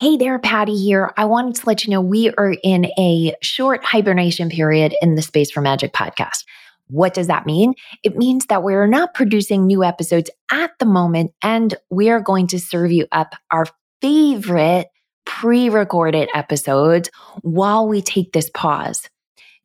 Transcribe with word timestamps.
Hey 0.00 0.16
there, 0.16 0.38
Patty 0.38 0.76
here. 0.76 1.12
I 1.16 1.24
wanted 1.24 1.56
to 1.56 1.66
let 1.66 1.84
you 1.84 1.90
know 1.90 2.00
we 2.00 2.30
are 2.30 2.54
in 2.62 2.84
a 2.96 3.34
short 3.42 3.82
hibernation 3.82 4.48
period 4.48 4.94
in 5.02 5.16
the 5.16 5.22
Space 5.22 5.50
for 5.50 5.60
Magic 5.60 5.92
podcast. 5.92 6.44
What 6.86 7.14
does 7.14 7.26
that 7.26 7.46
mean? 7.46 7.74
It 8.04 8.16
means 8.16 8.46
that 8.46 8.62
we're 8.62 8.86
not 8.86 9.12
producing 9.12 9.66
new 9.66 9.82
episodes 9.82 10.30
at 10.52 10.70
the 10.78 10.86
moment, 10.86 11.32
and 11.42 11.74
we 11.90 12.10
are 12.10 12.20
going 12.20 12.46
to 12.46 12.60
serve 12.60 12.92
you 12.92 13.08
up 13.10 13.34
our 13.50 13.66
favorite 14.00 14.86
pre 15.26 15.68
recorded 15.68 16.28
episodes 16.32 17.10
while 17.42 17.88
we 17.88 18.00
take 18.00 18.32
this 18.32 18.50
pause. 18.54 19.10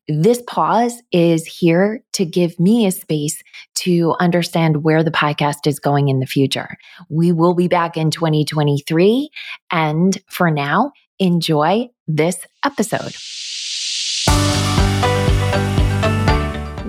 This 0.08 0.42
pause 0.48 1.02
is 1.12 1.46
here 1.46 2.04
to 2.14 2.26
give 2.26 2.60
me 2.60 2.86
a 2.86 2.92
space 2.92 3.42
to 3.76 4.16
understand 4.20 4.84
where 4.84 5.04
the 5.04 5.12
podcast 5.12 5.66
is 5.66 5.80
going 5.80 6.10
in 6.10 6.20
the 6.20 6.26
future. 6.26 6.78
We 7.10 7.32
will 7.32 7.54
be 7.54 7.70
back 7.70 7.96
in 7.96 8.12
2023. 8.12 9.30
And 9.72 10.18
for 10.30 10.52
now, 10.52 10.92
enjoy 11.20 11.90
this 12.08 12.38
episode. 12.66 13.14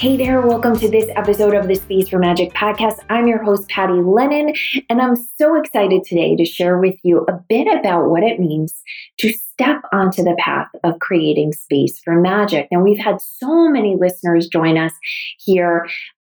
Hey 0.00 0.16
there, 0.16 0.40
welcome 0.40 0.78
to 0.78 0.88
this 0.88 1.10
episode 1.14 1.52
of 1.52 1.68
the 1.68 1.74
Space 1.74 2.08
for 2.08 2.18
Magic 2.18 2.54
podcast. 2.54 3.00
I'm 3.10 3.26
your 3.26 3.42
host, 3.42 3.68
Patty 3.68 3.92
Lennon, 3.92 4.54
and 4.88 4.98
I'm 4.98 5.14
so 5.14 5.60
excited 5.60 6.04
today 6.04 6.34
to 6.36 6.44
share 6.46 6.78
with 6.78 6.94
you 7.02 7.26
a 7.28 7.34
bit 7.50 7.66
about 7.66 8.08
what 8.08 8.22
it 8.22 8.40
means 8.40 8.74
to 9.18 9.30
step 9.30 9.82
onto 9.92 10.22
the 10.22 10.34
path 10.38 10.68
of 10.84 10.98
creating 11.00 11.52
space 11.52 11.98
for 11.98 12.18
magic. 12.18 12.68
Now, 12.72 12.80
we've 12.80 12.98
had 12.98 13.20
so 13.20 13.68
many 13.68 13.94
listeners 13.94 14.48
join 14.48 14.78
us 14.78 14.94
here 15.38 15.86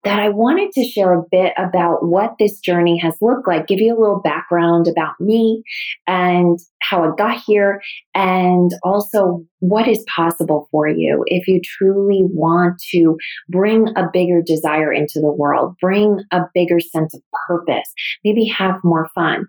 that 0.05 0.19
I 0.19 0.31
wanted 0.31 0.73
to 0.73 0.85
share 0.85 1.13
a 1.13 1.23
bit 1.31 1.53
about 1.57 2.05
what 2.05 2.35
this 2.39 2.59
journey 2.59 2.99
has 2.99 3.15
looked 3.21 3.47
like, 3.47 3.69
give 3.69 3.79
you 3.79 3.97
a 3.97 4.01
little 4.01 4.21
background 4.21 4.89
about 4.89 5.15
me 5.21 5.63
and 6.07 6.59
how 6.81 7.05
I 7.05 7.15
got 7.17 7.41
here, 7.47 7.81
and 8.15 8.73
also 8.83 9.45
what 9.61 9.87
is 9.87 10.05
possible 10.15 10.69
for 10.73 10.89
you 10.89 11.23
if 11.27 11.47
you 11.47 11.61
truly 11.65 12.23
want 12.25 12.83
to 12.91 13.17
bring 13.49 13.89
a 13.97 14.09
bigger 14.13 14.43
desire 14.45 14.93
into 14.93 15.21
the 15.21 15.33
world, 15.33 15.77
bring 15.81 16.19
a 16.33 16.41
bigger 16.53 16.81
sense 16.81 17.15
of 17.15 17.23
purpose, 17.47 17.93
maybe 18.25 18.47
have 18.47 18.77
more 18.83 19.09
fun. 19.15 19.47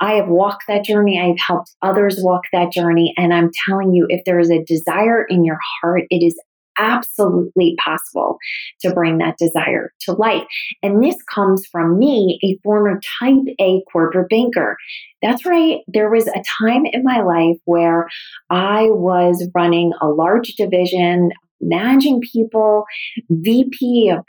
I 0.00 0.14
have 0.14 0.28
walked 0.28 0.64
that 0.68 0.84
journey. 0.84 1.18
I've 1.18 1.40
helped 1.40 1.74
others 1.80 2.18
walk 2.20 2.42
that 2.52 2.70
journey. 2.70 3.14
And 3.16 3.32
I'm 3.32 3.50
telling 3.66 3.94
you, 3.94 4.06
if 4.10 4.24
there 4.26 4.38
is 4.38 4.50
a 4.50 4.62
desire 4.62 5.24
in 5.24 5.44
your 5.44 5.58
heart, 5.80 6.02
it 6.10 6.22
is 6.22 6.38
absolutely 6.78 7.76
possible 7.82 8.38
to 8.80 8.92
bring 8.92 9.18
that 9.18 9.38
desire 9.38 9.92
to 10.00 10.12
life. 10.12 10.44
And 10.82 11.02
this 11.02 11.16
comes 11.32 11.66
from 11.66 11.98
me, 11.98 12.38
a 12.44 12.58
former 12.62 13.00
type 13.18 13.44
A 13.60 13.82
corporate 13.92 14.28
banker. 14.28 14.76
That's 15.22 15.46
right. 15.46 15.80
There 15.88 16.10
was 16.10 16.26
a 16.28 16.42
time 16.60 16.86
in 16.86 17.02
my 17.02 17.20
life 17.20 17.58
where 17.64 18.08
I 18.50 18.84
was 18.90 19.48
running 19.54 19.92
a 20.00 20.08
large 20.08 20.54
division, 20.56 21.30
managing 21.60 22.20
people, 22.32 22.84
VP 23.30 24.10
of 24.10 24.24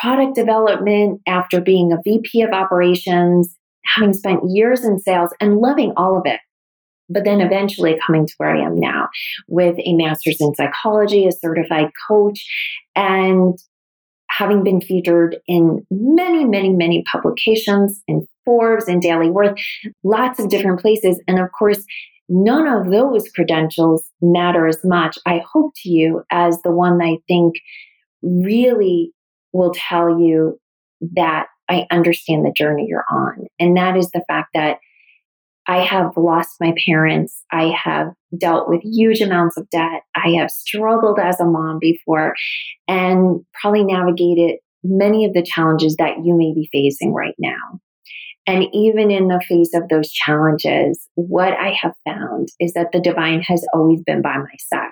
product 0.00 0.34
development 0.34 1.20
after 1.26 1.60
being 1.60 1.92
a 1.92 1.98
VP 2.04 2.42
of 2.42 2.50
operations, 2.50 3.56
having 3.84 4.12
spent 4.12 4.40
years 4.48 4.84
in 4.84 4.98
sales 4.98 5.32
and 5.40 5.58
loving 5.58 5.92
all 5.96 6.16
of 6.16 6.22
it 6.26 6.40
but 7.10 7.24
then 7.24 7.40
eventually 7.40 7.98
coming 8.06 8.26
to 8.26 8.34
where 8.38 8.54
I 8.54 8.64
am 8.64 8.78
now 8.78 9.08
with 9.48 9.76
a 9.84 9.92
master's 9.94 10.40
in 10.40 10.54
psychology, 10.54 11.26
a 11.26 11.32
certified 11.32 11.90
coach, 12.08 12.46
and 12.94 13.58
having 14.30 14.62
been 14.62 14.80
featured 14.80 15.36
in 15.48 15.84
many, 15.90 16.44
many, 16.44 16.72
many 16.72 17.02
publications 17.10 18.00
in 18.06 18.26
Forbes 18.44 18.88
and 18.88 19.02
Daily 19.02 19.28
Worth, 19.28 19.58
lots 20.04 20.38
of 20.38 20.48
different 20.48 20.80
places. 20.80 21.20
And 21.26 21.40
of 21.40 21.48
course, 21.52 21.84
none 22.28 22.68
of 22.68 22.90
those 22.90 23.28
credentials 23.34 24.04
matter 24.22 24.68
as 24.68 24.78
much, 24.84 25.18
I 25.26 25.42
hope 25.52 25.72
to 25.82 25.90
you, 25.90 26.22
as 26.30 26.62
the 26.62 26.70
one 26.70 27.02
I 27.02 27.18
think 27.26 27.56
really 28.22 29.12
will 29.52 29.72
tell 29.74 30.20
you 30.20 30.60
that 31.16 31.46
I 31.68 31.86
understand 31.90 32.44
the 32.44 32.52
journey 32.52 32.86
you're 32.88 33.04
on. 33.10 33.46
And 33.58 33.76
that 33.76 33.96
is 33.96 34.10
the 34.10 34.24
fact 34.28 34.50
that 34.54 34.78
I 35.66 35.84
have 35.84 36.16
lost 36.16 36.56
my 36.60 36.74
parents. 36.84 37.44
I 37.52 37.72
have 37.84 38.12
dealt 38.36 38.68
with 38.68 38.80
huge 38.82 39.20
amounts 39.20 39.56
of 39.56 39.68
debt. 39.70 40.02
I 40.14 40.30
have 40.38 40.50
struggled 40.50 41.18
as 41.18 41.38
a 41.40 41.44
mom 41.44 41.78
before 41.80 42.34
and 42.88 43.40
probably 43.60 43.84
navigated 43.84 44.56
many 44.82 45.24
of 45.24 45.34
the 45.34 45.42
challenges 45.42 45.96
that 45.96 46.24
you 46.24 46.36
may 46.36 46.52
be 46.54 46.68
facing 46.72 47.12
right 47.12 47.34
now. 47.38 47.80
And 48.46 48.66
even 48.72 49.10
in 49.10 49.28
the 49.28 49.42
face 49.46 49.74
of 49.74 49.88
those 49.88 50.10
challenges, 50.10 51.08
what 51.14 51.52
I 51.52 51.76
have 51.80 51.92
found 52.04 52.48
is 52.58 52.72
that 52.72 52.90
the 52.92 53.00
divine 53.00 53.42
has 53.42 53.64
always 53.74 54.02
been 54.02 54.22
by 54.22 54.38
my 54.38 54.54
side. 54.58 54.90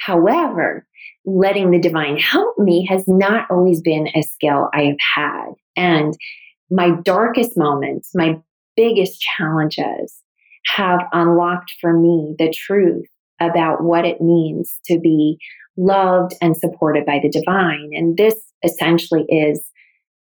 However, 0.00 0.86
letting 1.24 1.70
the 1.70 1.78
divine 1.78 2.18
help 2.18 2.58
me 2.58 2.86
has 2.90 3.04
not 3.06 3.46
always 3.50 3.80
been 3.80 4.08
a 4.14 4.22
skill 4.22 4.68
I 4.74 4.82
have 4.82 4.96
had. 5.14 5.46
And 5.76 6.14
my 6.70 6.90
darkest 7.02 7.56
moments, 7.56 8.10
my 8.14 8.40
biggest 8.76 9.20
challenges 9.20 10.20
have 10.66 11.00
unlocked 11.12 11.74
for 11.80 11.98
me 11.98 12.34
the 12.38 12.52
truth 12.52 13.06
about 13.40 13.82
what 13.82 14.04
it 14.04 14.20
means 14.20 14.78
to 14.86 14.98
be 14.98 15.38
loved 15.76 16.34
and 16.40 16.56
supported 16.56 17.04
by 17.04 17.20
the 17.20 17.28
divine. 17.28 17.90
And 17.92 18.16
this 18.16 18.34
essentially 18.62 19.24
is 19.28 19.64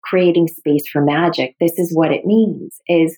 creating 0.03 0.47
space 0.47 0.87
for 0.91 1.01
magic. 1.01 1.55
This 1.59 1.77
is 1.77 1.95
what 1.95 2.11
it 2.11 2.25
means 2.25 2.79
is 2.87 3.17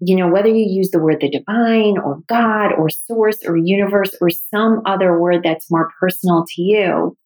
you 0.00 0.16
know 0.16 0.28
whether 0.28 0.48
you 0.48 0.66
use 0.66 0.90
the 0.90 0.98
word 0.98 1.18
the 1.20 1.30
divine 1.30 1.98
or 1.98 2.20
god 2.26 2.72
or 2.72 2.88
source 2.88 3.38
or 3.46 3.56
universe 3.56 4.16
or 4.20 4.30
some 4.30 4.80
other 4.86 5.18
word 5.18 5.42
that's 5.44 5.70
more 5.70 5.90
personal 6.00 6.44
to 6.48 6.62
you 6.62 7.16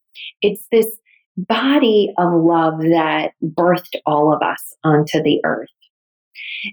it's 0.43 0.67
this 0.73 0.89
body 1.37 2.13
of 2.19 2.33
love 2.33 2.81
that 2.81 3.31
birthed 3.43 3.97
all 4.07 4.35
of 4.35 4.43
us 4.43 4.75
onto 4.83 5.23
the 5.23 5.41
earth 5.45 5.69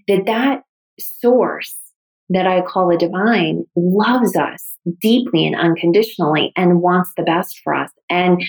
that 0.07 0.25
that 0.25 0.63
source 0.99 1.75
that 2.29 2.47
I 2.47 2.61
call 2.61 2.89
the 2.89 2.97
divine 2.97 3.65
loves 3.75 4.35
us 4.35 4.65
deeply 5.01 5.45
and 5.45 5.55
unconditionally 5.55 6.53
and 6.55 6.81
wants 6.81 7.11
the 7.17 7.23
best 7.23 7.59
for 7.63 7.73
us. 7.73 7.91
And 8.09 8.41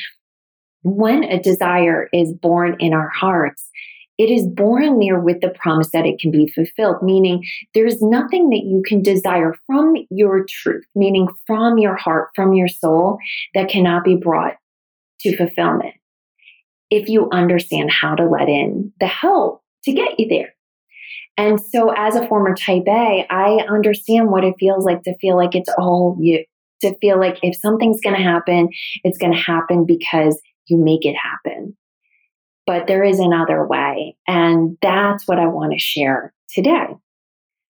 when 0.83 1.25
a 1.25 1.41
desire 1.41 2.09
is 2.13 2.33
born 2.33 2.77
in 2.79 2.93
our 2.93 3.09
hearts, 3.09 3.69
it 4.19 4.31
is 4.31 4.47
born 4.47 4.99
there 4.99 5.19
with 5.19 5.41
the 5.41 5.51
promise 5.51 5.91
that 5.93 6.07
it 6.07 6.21
can 6.21 6.31
be 6.31 6.47
fulfilled, 6.49 7.03
meaning 7.03 7.43
there's 7.75 8.01
nothing 8.03 8.51
that 8.51 8.63
you 8.65 8.83
can 8.87 9.03
desire 9.03 9.57
from 9.67 9.95
your 10.11 10.45
truth, 10.49 10.85
meaning 10.95 11.29
from 11.47 11.79
your 11.79 11.97
heart, 11.97 12.29
from 12.37 12.53
your 12.53 12.69
soul, 12.69 13.19
that 13.55 13.69
cannot 13.69 14.05
be 14.05 14.15
brought 14.15 14.55
to 15.21 15.37
fulfillment 15.37 15.95
if 16.91 17.09
you 17.09 17.29
understand 17.33 17.91
how 17.91 18.15
to 18.15 18.27
let 18.27 18.49
in 18.49 18.93
the 19.01 19.07
help 19.07 19.63
to 19.85 19.93
get 19.93 20.21
you 20.21 20.29
there. 20.29 20.55
And 21.37 21.61
so, 21.61 21.93
as 21.97 22.15
a 22.15 22.27
former 22.27 22.55
type 22.55 22.85
A, 22.87 23.27
I 23.31 23.65
understand 23.69 24.31
what 24.31 24.45
it 24.45 24.55
feels 24.61 24.85
like 24.85 25.03
to 25.05 25.17
feel 25.19 25.37
like 25.37 25.55
it's 25.55 25.73
all 25.79 26.17
you, 26.21 26.45
to 26.83 26.95
feel 27.01 27.19
like 27.19 27.39
if 27.43 27.57
something's 27.57 28.01
going 28.01 28.17
to 28.17 28.23
happen, 28.23 28.69
it's 29.03 29.19
going 29.19 29.33
to 29.33 29.39
happen 29.39 29.87
because 29.87 30.41
you 30.67 30.77
make 30.77 31.07
it 31.07 31.17
happen. 31.17 31.77
But 32.67 32.87
there 32.87 33.03
is 33.03 33.19
another 33.19 33.67
way. 33.67 34.17
And 34.29 34.77
that's 34.83 35.27
what 35.27 35.39
I 35.39 35.47
want 35.47 35.73
to 35.73 35.79
share 35.79 36.33
today. 36.51 36.87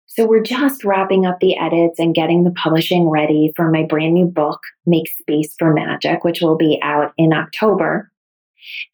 So, 0.06 0.26
we're 0.26 0.42
just 0.42 0.82
wrapping 0.82 1.26
up 1.26 1.38
the 1.40 1.56
edits 1.58 1.98
and 1.98 2.14
getting 2.14 2.44
the 2.44 2.52
publishing 2.52 3.10
ready 3.10 3.52
for 3.56 3.70
my 3.70 3.84
brand 3.84 4.14
new 4.14 4.26
book, 4.26 4.60
Make 4.86 5.08
Space 5.20 5.54
for 5.58 5.74
Magic, 5.74 6.24
which 6.24 6.40
will 6.40 6.56
be 6.56 6.78
out 6.82 7.12
in 7.18 7.34
October. 7.34 8.10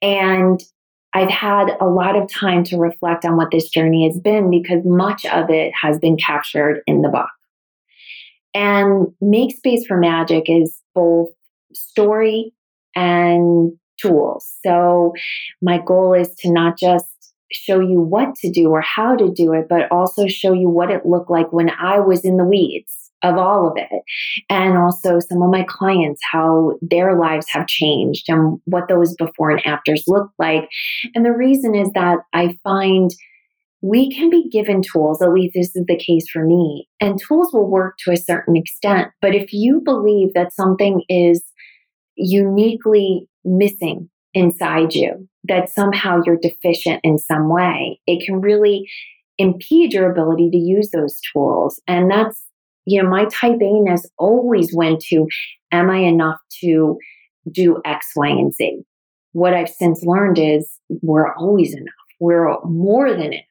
And 0.03 0.61
I've 1.17 1.31
had 1.31 1.69
a 1.81 1.87
lot 1.87 2.15
of 2.15 2.31
time 2.31 2.63
to 2.65 2.77
reflect 2.77 3.25
on 3.25 3.39
what 3.39 3.51
this 3.51 3.71
journey 3.71 4.07
has 4.07 4.21
been 4.21 4.51
because 4.51 4.83
much 4.85 5.25
of 5.25 5.49
it 5.49 5.73
has 5.81 5.99
been 5.99 6.19
captured 6.19 6.83
in 6.87 7.01
the 7.01 7.09
book. 7.09 7.31
And 8.53 9.07
Make 9.23 9.57
Space 9.57 9.87
for 9.87 9.97
Magic 9.97 10.45
is 10.47 10.79
both 10.95 11.31
story 11.73 12.53
and 12.95 13.73
tools. 13.99 14.59
So 14.63 15.15
my 15.63 15.79
goal 15.79 16.13
is 16.13 16.35
to 16.41 16.53
not 16.53 16.77
just 16.79 17.07
show 17.51 17.81
you 17.81 17.99
what 17.99 18.35
to 18.43 18.51
do 18.51 18.69
or 18.69 18.83
how 18.83 19.17
to 19.17 19.33
do 19.33 19.55
it, 19.55 19.69
but 19.71 19.91
also 19.91 20.27
show 20.27 20.53
you 20.53 20.69
what 20.69 20.91
it 20.91 21.07
looked 21.07 21.31
like 21.31 21.51
when 21.51 21.71
I 21.71 21.99
was 21.99 22.27
in 22.27 22.37
the 22.37 22.45
weeds 22.45 23.06
of 23.23 23.37
all 23.39 23.69
of 23.69 23.75
it. 23.77 24.03
And 24.51 24.77
also 24.77 25.19
some 25.21 25.43
of 25.43 25.51
my 25.51 25.65
clients, 25.69 26.21
how 26.31 26.73
their 26.83 27.19
lives 27.19 27.47
have 27.51 27.67
changed 27.67 28.25
and 28.29 28.59
what 28.65 28.89
those 28.89 29.15
before 29.15 29.51
and 29.51 29.65
afters 29.67 30.05
look 30.07 30.31
like. 30.39 30.69
And 31.15 31.25
the 31.25 31.33
reason 31.33 31.75
is 31.75 31.91
that 31.95 32.19
I 32.33 32.59
find 32.63 33.11
we 33.83 34.11
can 34.11 34.31
be 34.31 34.49
given 34.49 34.83
tools, 34.83 35.23
at 35.23 35.33
least 35.33 35.55
this 35.55 35.77
is 35.77 35.85
the 35.87 35.99
case 35.99 36.27
for 36.33 36.45
me, 36.45 36.89
and 37.01 37.21
tools 37.21 37.51
will 37.53 37.71
work 37.71 37.97
to 38.05 38.11
a 38.11 38.17
certain 38.17 38.57
extent. 38.57 39.09
But 39.21 39.35
if 39.35 39.53
you 39.53 39.81
believe 39.85 40.33
that 40.35 40.55
something 40.55 41.03
is 41.09 41.43
uniquely 42.17 43.29
missing 43.45 44.09
inside 44.35 44.95
you, 44.95 45.29
that 45.45 45.69
somehow 45.69 46.21
you're 46.25 46.39
deficient 46.41 47.01
in 47.05 47.19
some 47.19 47.49
way, 47.49 48.01
it 48.07 48.25
can 48.25 48.41
really 48.41 48.89
impede 49.39 49.93
your 49.93 50.11
ability 50.11 50.51
to 50.51 50.57
use 50.57 50.91
those 50.91 51.21
tools. 51.33 51.81
And 51.87 52.11
that's, 52.11 52.43
you 52.87 53.03
know, 53.03 53.09
my 53.09 53.27
type 53.27 53.59
A-ness 53.61 54.09
always 54.19 54.71
went 54.75 55.01
to, 55.09 55.27
am 55.73 55.91
I 55.91 55.99
enough 55.99 56.39
to 56.61 56.97
do 57.51 57.81
X, 57.85 58.07
Y, 58.17 58.29
and 58.29 58.55
Z? 58.55 58.83
What 59.33 59.53
I've 59.53 59.69
since 59.69 60.03
learned 60.05 60.39
is 60.39 60.69
we're 61.03 61.35
always 61.35 61.75
enough. 61.75 61.93
We're 62.21 62.59
more 62.65 63.11
than 63.11 63.35
enough. 63.35 63.43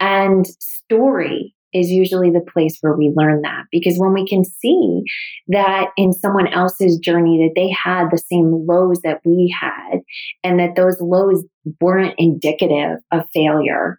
And 0.00 0.46
story 0.60 1.54
is 1.72 1.90
usually 1.90 2.30
the 2.30 2.44
place 2.52 2.78
where 2.80 2.94
we 2.94 3.12
learn 3.16 3.42
that 3.42 3.64
because 3.72 3.98
when 3.98 4.12
we 4.12 4.26
can 4.26 4.44
see 4.44 5.02
that 5.48 5.88
in 5.96 6.12
someone 6.12 6.46
else's 6.48 6.98
journey 6.98 7.38
that 7.38 7.60
they 7.60 7.70
had 7.70 8.10
the 8.10 8.18
same 8.18 8.64
lows 8.66 9.00
that 9.02 9.20
we 9.24 9.54
had 9.60 10.00
and 10.44 10.60
that 10.60 10.76
those 10.76 11.00
lows 11.00 11.44
weren't 11.80 12.14
indicative 12.16 12.98
of 13.10 13.24
failure 13.34 13.98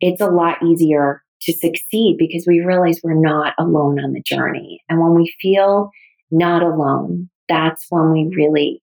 it's 0.00 0.20
a 0.20 0.26
lot 0.26 0.62
easier 0.62 1.23
to 1.44 1.52
succeed 1.52 2.16
because 2.18 2.44
we 2.46 2.60
realize 2.60 3.00
we're 3.02 3.14
not 3.14 3.54
alone 3.58 3.98
on 4.00 4.12
the 4.12 4.22
journey. 4.22 4.82
And 4.88 5.00
when 5.00 5.14
we 5.14 5.32
feel 5.40 5.90
not 6.30 6.62
alone 6.62 7.30
that's 7.48 7.86
when 7.90 8.10
we 8.10 8.32
really 8.34 8.82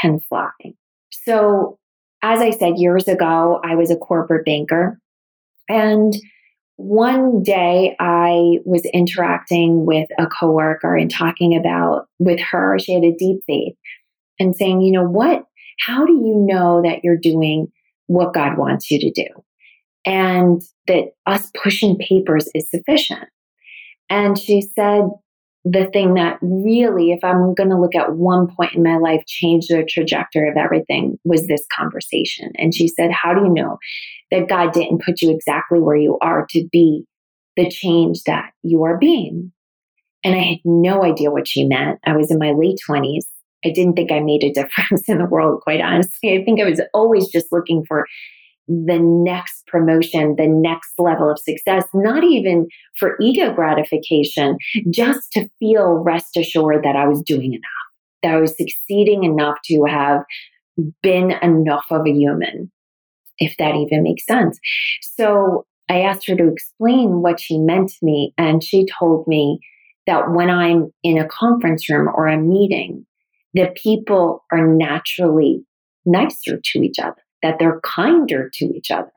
can 0.00 0.20
fly. 0.20 0.50
So 1.12 1.78
as 2.22 2.40
i 2.40 2.50
said 2.50 2.74
years 2.76 3.08
ago 3.08 3.60
i 3.64 3.74
was 3.74 3.90
a 3.90 3.96
corporate 3.96 4.44
banker. 4.44 5.00
And 5.68 6.14
one 6.76 7.42
day 7.42 7.94
I 8.00 8.58
was 8.64 8.84
interacting 8.94 9.84
with 9.84 10.08
a 10.18 10.26
coworker 10.26 10.96
and 10.96 11.10
talking 11.10 11.54
about 11.54 12.08
with 12.18 12.40
her, 12.40 12.78
she 12.78 12.94
had 12.94 13.04
a 13.04 13.12
deep 13.12 13.42
faith 13.46 13.74
and 14.40 14.56
saying, 14.56 14.80
you 14.80 14.90
know, 14.90 15.04
what, 15.04 15.44
how 15.86 16.06
do 16.06 16.12
you 16.12 16.34
know 16.34 16.80
that 16.82 17.04
you're 17.04 17.18
doing 17.18 17.68
what 18.06 18.32
God 18.32 18.56
wants 18.56 18.90
you 18.90 18.98
to 18.98 19.10
do? 19.10 19.28
And 20.06 20.62
that 20.86 21.12
us 21.26 21.50
pushing 21.62 21.96
papers 21.98 22.48
is 22.54 22.70
sufficient. 22.70 23.28
And 24.08 24.38
she 24.38 24.62
said, 24.62 25.04
the 25.64 25.90
thing 25.92 26.14
that 26.14 26.38
really, 26.40 27.12
if 27.12 27.22
I'm 27.22 27.54
going 27.54 27.68
to 27.68 27.78
look 27.78 27.94
at 27.94 28.14
one 28.14 28.48
point 28.48 28.74
in 28.74 28.82
my 28.82 28.96
life, 28.96 29.22
changed 29.26 29.68
the 29.68 29.84
trajectory 29.86 30.48
of 30.48 30.56
everything 30.56 31.18
was 31.24 31.46
this 31.46 31.64
conversation. 31.76 32.50
And 32.56 32.74
she 32.74 32.88
said, 32.88 33.10
How 33.10 33.34
do 33.34 33.42
you 33.42 33.52
know 33.52 33.78
that 34.30 34.48
God 34.48 34.72
didn't 34.72 35.02
put 35.04 35.20
you 35.20 35.30
exactly 35.30 35.78
where 35.78 35.96
you 35.96 36.18
are 36.22 36.46
to 36.50 36.66
be 36.72 37.04
the 37.56 37.68
change 37.68 38.22
that 38.24 38.52
you 38.62 38.84
are 38.84 38.96
being? 38.96 39.52
And 40.24 40.34
I 40.34 40.38
had 40.38 40.58
no 40.64 41.04
idea 41.04 41.30
what 41.30 41.48
she 41.48 41.66
meant. 41.66 41.98
I 42.04 42.16
was 42.16 42.30
in 42.30 42.38
my 42.38 42.52
late 42.52 42.78
20s. 42.88 43.24
I 43.64 43.70
didn't 43.70 43.94
think 43.94 44.10
I 44.10 44.20
made 44.20 44.44
a 44.44 44.52
difference 44.54 45.08
in 45.08 45.18
the 45.18 45.26
world, 45.26 45.60
quite 45.60 45.82
honestly. 45.82 46.38
I 46.38 46.44
think 46.44 46.60
I 46.60 46.68
was 46.68 46.80
always 46.94 47.28
just 47.28 47.52
looking 47.52 47.84
for 47.86 48.06
the 48.70 49.00
next 49.00 49.66
promotion, 49.66 50.36
the 50.38 50.46
next 50.46 50.92
level 50.96 51.28
of 51.28 51.40
success, 51.40 51.84
not 51.92 52.22
even 52.22 52.68
for 52.96 53.16
ego 53.20 53.52
gratification, 53.52 54.56
just 54.90 55.32
to 55.32 55.48
feel 55.58 55.94
rest 56.04 56.36
assured 56.36 56.84
that 56.84 56.94
I 56.94 57.08
was 57.08 57.20
doing 57.22 57.54
enough, 57.54 57.62
that 58.22 58.34
I 58.34 58.40
was 58.40 58.56
succeeding 58.56 59.24
enough 59.24 59.56
to 59.64 59.84
have 59.88 60.22
been 61.02 61.32
enough 61.42 61.86
of 61.90 62.06
a 62.06 62.12
human, 62.12 62.70
if 63.38 63.56
that 63.58 63.74
even 63.74 64.04
makes 64.04 64.24
sense. 64.24 64.60
So 65.16 65.66
I 65.88 66.02
asked 66.02 66.28
her 66.28 66.36
to 66.36 66.52
explain 66.52 67.22
what 67.22 67.40
she 67.40 67.58
meant 67.58 67.88
to 67.88 68.06
me, 68.06 68.32
and 68.38 68.62
she 68.62 68.86
told 69.00 69.26
me 69.26 69.58
that 70.06 70.30
when 70.30 70.48
I'm 70.48 70.92
in 71.02 71.18
a 71.18 71.26
conference 71.26 71.90
room 71.90 72.08
or 72.14 72.28
a 72.28 72.38
meeting, 72.38 73.04
that 73.54 73.74
people 73.74 74.44
are 74.52 74.64
naturally 74.64 75.64
nicer 76.06 76.60
to 76.62 76.78
each 76.78 77.00
other 77.00 77.20
that 77.42 77.58
they're 77.58 77.80
kinder 77.80 78.50
to 78.54 78.64
each 78.66 78.90
other, 78.90 79.12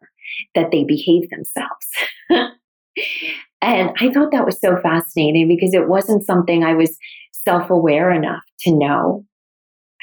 that 0.56 0.72
they 0.72 0.84
behave 0.84 1.30
themselves. 1.30 1.88
and 3.62 3.92
I 4.00 4.12
thought 4.12 4.32
that 4.32 4.46
was 4.46 4.60
so 4.60 4.78
fascinating 4.82 5.48
because 5.48 5.74
it 5.74 5.88
wasn't 5.88 6.26
something 6.26 6.64
I 6.64 6.74
was 6.74 6.98
self 7.32 7.70
aware 7.70 8.12
enough 8.12 8.44
to 8.62 8.72
know. 8.72 9.26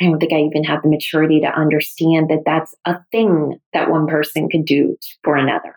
I 0.00 0.04
don't 0.04 0.18
think 0.18 0.32
I 0.32 0.40
even 0.40 0.64
had 0.64 0.80
the 0.82 0.88
maturity 0.88 1.40
to 1.40 1.48
understand 1.48 2.30
that 2.30 2.44
that's 2.46 2.74
a 2.86 2.96
thing 3.12 3.58
that 3.74 3.90
one 3.90 4.06
person 4.06 4.48
could 4.48 4.64
do 4.64 4.96
for 5.22 5.36
another. 5.36 5.76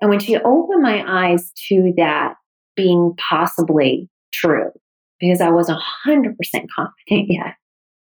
And 0.00 0.10
when 0.10 0.18
she 0.18 0.36
opened 0.36 0.82
my 0.82 1.04
eyes 1.06 1.52
to 1.68 1.92
that 1.96 2.34
being 2.76 3.14
possibly 3.30 4.08
true, 4.32 4.70
because 5.20 5.40
I 5.40 5.50
wasn't 5.50 5.80
100% 6.06 6.34
confident 6.74 6.96
yet. 7.08 7.54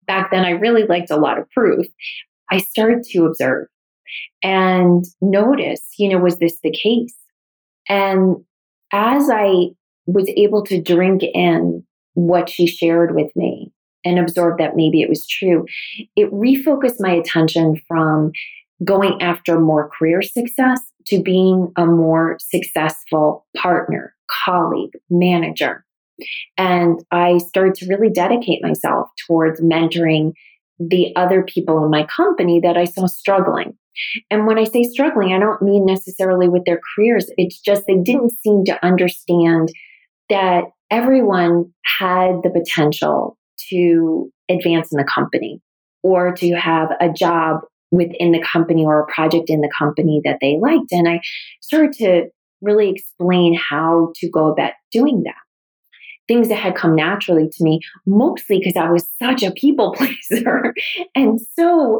Back 0.08 0.32
then, 0.32 0.44
I 0.44 0.52
really 0.52 0.84
liked 0.84 1.12
a 1.12 1.16
lot 1.16 1.38
of 1.38 1.50
proof. 1.52 1.86
I 2.52 2.60
started 2.60 3.04
to 3.12 3.26
observe 3.26 3.68
and 4.44 5.06
notice, 5.22 5.86
you 5.98 6.10
know, 6.10 6.20
was 6.20 6.40
this 6.40 6.60
the 6.64 6.72
case? 6.72 7.16
And 7.90 8.38
as 8.92 9.30
I 9.30 9.70
was 10.06 10.30
able 10.36 10.64
to 10.66 10.82
drink 10.82 11.24
in 11.24 11.84
what 12.14 12.50
she 12.50 12.68
shared 12.68 13.16
with 13.16 13.32
me 13.36 13.72
and 14.06 14.20
absorb 14.20 14.60
that 14.60 14.76
maybe 14.76 15.02
it 15.02 15.10
was 15.10 15.26
true, 15.26 15.66
it 16.16 16.32
refocused 16.32 17.00
my 17.00 17.12
attention 17.12 17.82
from 17.88 18.32
going 18.84 19.22
after 19.22 19.60
more 19.60 19.90
career 19.90 20.22
success 20.22 20.82
to 21.08 21.22
being 21.22 21.72
a 21.78 21.86
more 21.86 22.38
successful 22.40 23.46
partner, 23.56 24.14
colleague, 24.46 24.92
manager. 25.10 25.86
And 26.58 27.04
I 27.12 27.40
started 27.40 27.76
to 27.76 27.88
really 27.88 28.10
dedicate 28.10 28.62
myself 28.62 29.08
towards 29.28 29.62
mentoring 29.62 30.34
the 30.80 31.14
other 31.16 31.44
people 31.44 31.84
in 31.84 31.92
my 31.92 32.06
company 32.16 32.60
that 32.62 32.78
I 32.78 32.86
saw 32.86 33.08
struggling. 33.08 33.78
And 34.32 34.48
when 34.48 34.58
I 34.58 34.64
say 34.64 34.84
struggling, 34.84 35.34
I 35.34 35.40
don't 35.40 35.62
mean 35.62 35.86
necessarily 35.86 36.50
with 36.50 36.66
their 36.66 36.80
careers. 36.96 37.30
It's 37.38 37.60
just 37.60 37.84
they 37.88 37.98
didn't 37.98 38.32
seem 38.44 38.66
to 38.66 38.84
understand 38.86 39.70
that 40.30 40.66
everyone 40.90 41.72
had 42.00 42.42
the 42.44 42.50
potential 42.50 43.38
to 43.70 44.32
advance 44.50 44.92
in 44.92 44.98
the 44.98 45.04
company 45.04 45.62
or 46.02 46.34
to 46.34 46.54
have 46.54 46.90
a 47.00 47.10
job 47.10 47.62
within 47.92 48.32
the 48.32 48.42
company 48.42 48.84
or 48.84 49.00
a 49.02 49.14
project 49.14 49.50
in 49.50 49.62
the 49.62 49.72
company 49.78 50.22
that 50.26 50.40
they 50.42 50.58
liked. 50.60 50.92
And 50.92 51.08
I 51.08 51.22
started 51.62 51.94
to 51.94 52.24
really 52.62 52.90
explain 52.90 53.56
how 53.56 54.12
to 54.16 54.30
go 54.30 54.52
about 54.52 54.72
doing 54.92 55.24
that 55.26 55.43
things 56.28 56.50
that 56.50 56.56
had 56.56 56.76
come 56.76 56.96
naturally 56.96 57.50
to 57.50 57.64
me, 57.64 57.80
mostly 58.06 58.60
because 58.60 58.76
I 58.76 58.90
was 58.90 59.08
such 59.22 59.44
a 59.44 59.52
people 59.52 59.94
pleaser 59.98 60.74
and 61.16 61.40
so 61.56 61.98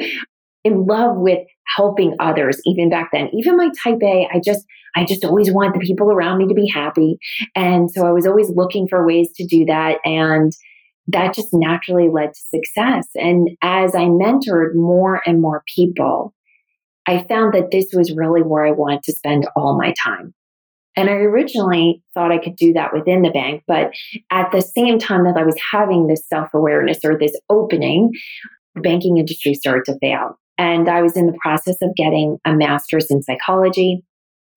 in 0.64 0.86
love 0.86 1.18
with 1.18 1.40
helping 1.76 2.16
others 2.20 2.62
even 2.66 2.90
back 2.90 3.10
then. 3.12 3.30
Even 3.34 3.58
my 3.58 3.70
type 3.84 4.00
a 4.04 4.28
i 4.34 4.40
just 4.44 4.66
i 4.96 5.06
just 5.06 5.26
always 5.26 5.52
want 5.52 5.74
the 5.74 5.80
people 5.80 6.12
around 6.12 6.38
me 6.38 6.48
to 6.48 6.54
be 6.54 6.68
happy. 6.68 7.18
And 7.56 7.92
so 7.92 8.06
i 8.06 8.12
was 8.12 8.26
always 8.28 8.50
looking 8.50 8.88
for 8.88 9.06
ways 9.06 9.30
to 9.36 9.46
do 9.46 9.66
that 9.66 9.98
and 10.04 10.52
that 11.08 11.34
just 11.34 11.50
naturally 11.52 12.08
led 12.10 12.34
to 12.34 12.40
success. 12.40 13.08
And 13.16 13.50
as 13.62 13.96
i 13.96 14.04
mentored 14.04 14.76
more 14.76 15.22
and 15.26 15.42
more 15.42 15.64
people 15.74 16.34
i 17.08 17.24
found 17.24 17.54
that 17.54 17.72
this 17.72 17.88
was 17.94 18.16
really 18.16 18.42
where 18.42 18.66
i 18.66 18.72
wanted 18.72 19.04
to 19.04 19.14
spend 19.14 19.48
all 19.56 19.78
my 19.78 19.94
time 20.04 20.34
and 20.96 21.10
I 21.10 21.14
originally 21.14 22.04
thought 22.14 22.32
I 22.32 22.38
could 22.38 22.56
do 22.56 22.74
that 22.74 22.94
within 22.94 23.22
the 23.22 23.32
bank. 23.32 23.64
But 23.68 23.92
at 24.32 24.52
the 24.52 24.62
same 24.62 25.00
time 25.00 25.24
that 25.24 25.38
I 25.38 25.44
was 25.44 25.60
having 25.72 26.08
this 26.08 26.28
self 26.28 26.50
awareness 26.54 27.00
or 27.04 27.18
this 27.18 27.38
opening, 27.50 28.12
the 28.76 28.82
banking 28.82 29.18
industry 29.18 29.54
started 29.54 29.86
to 29.86 29.98
fail. 30.00 30.38
And 30.58 30.88
I 30.88 31.02
was 31.02 31.18
in 31.18 31.28
the 31.28 31.38
process 31.42 31.78
of 31.82 31.96
getting 31.96 32.38
a 32.46 32.54
master's 32.54 33.08
in 33.10 33.24
psychology. 33.24 34.04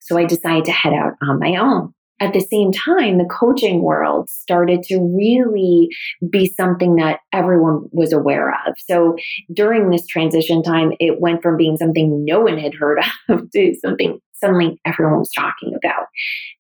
So 0.01 0.19
I 0.19 0.25
decided 0.25 0.67
to 0.67 0.73
head 0.73 0.93
out 0.93 1.15
on 1.23 1.39
my 1.39 1.57
own. 1.57 1.93
At 2.19 2.33
the 2.33 2.41
same 2.41 2.73
time, 2.73 3.19
the 3.19 3.27
coaching 3.27 3.83
world 3.83 4.31
started 4.31 4.83
to 4.85 4.99
really 5.01 5.89
be 6.31 6.47
something 6.47 6.97
that 6.97 7.21
everyone 7.33 7.89
was 7.93 8.13
aware 8.13 8.51
of. 8.51 8.75
So 8.79 9.17
during 9.53 9.91
this 9.91 10.07
transition 10.07 10.63
time, 10.63 10.93
it 10.99 11.21
went 11.21 11.43
from 11.43 11.59
being 11.59 11.77
something 11.77 12.25
no 12.25 12.41
one 12.41 12.57
had 12.57 12.73
heard 12.75 13.01
of 13.29 13.51
to 13.51 13.75
something 13.83 14.19
suddenly 14.41 14.81
everyone 14.85 15.19
was 15.19 15.33
talking 15.33 15.75
about. 15.75 16.07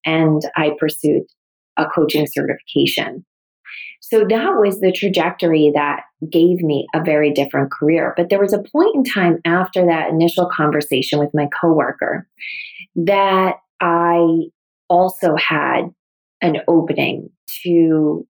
And 0.04 0.42
I 0.56 0.72
pursued 0.78 1.22
a 1.76 1.86
coaching 1.86 2.26
certification. 2.26 3.24
So 4.00 4.20
that 4.20 4.54
was 4.56 4.80
the 4.80 4.92
trajectory 4.92 5.72
that 5.74 6.02
gave 6.30 6.60
me 6.60 6.86
a 6.94 7.02
very 7.02 7.32
different 7.32 7.72
career. 7.72 8.14
But 8.16 8.28
there 8.28 8.40
was 8.40 8.52
a 8.52 8.62
point 8.62 8.94
in 8.94 9.04
time 9.04 9.38
after 9.44 9.84
that 9.86 10.10
initial 10.10 10.46
conversation 10.46 11.18
with 11.18 11.30
my 11.34 11.48
coworker 11.60 12.26
that 12.94 13.56
I 13.80 14.46
also 14.88 15.34
had 15.36 15.90
an 16.40 16.58
opening 16.68 17.30
to 17.64 18.26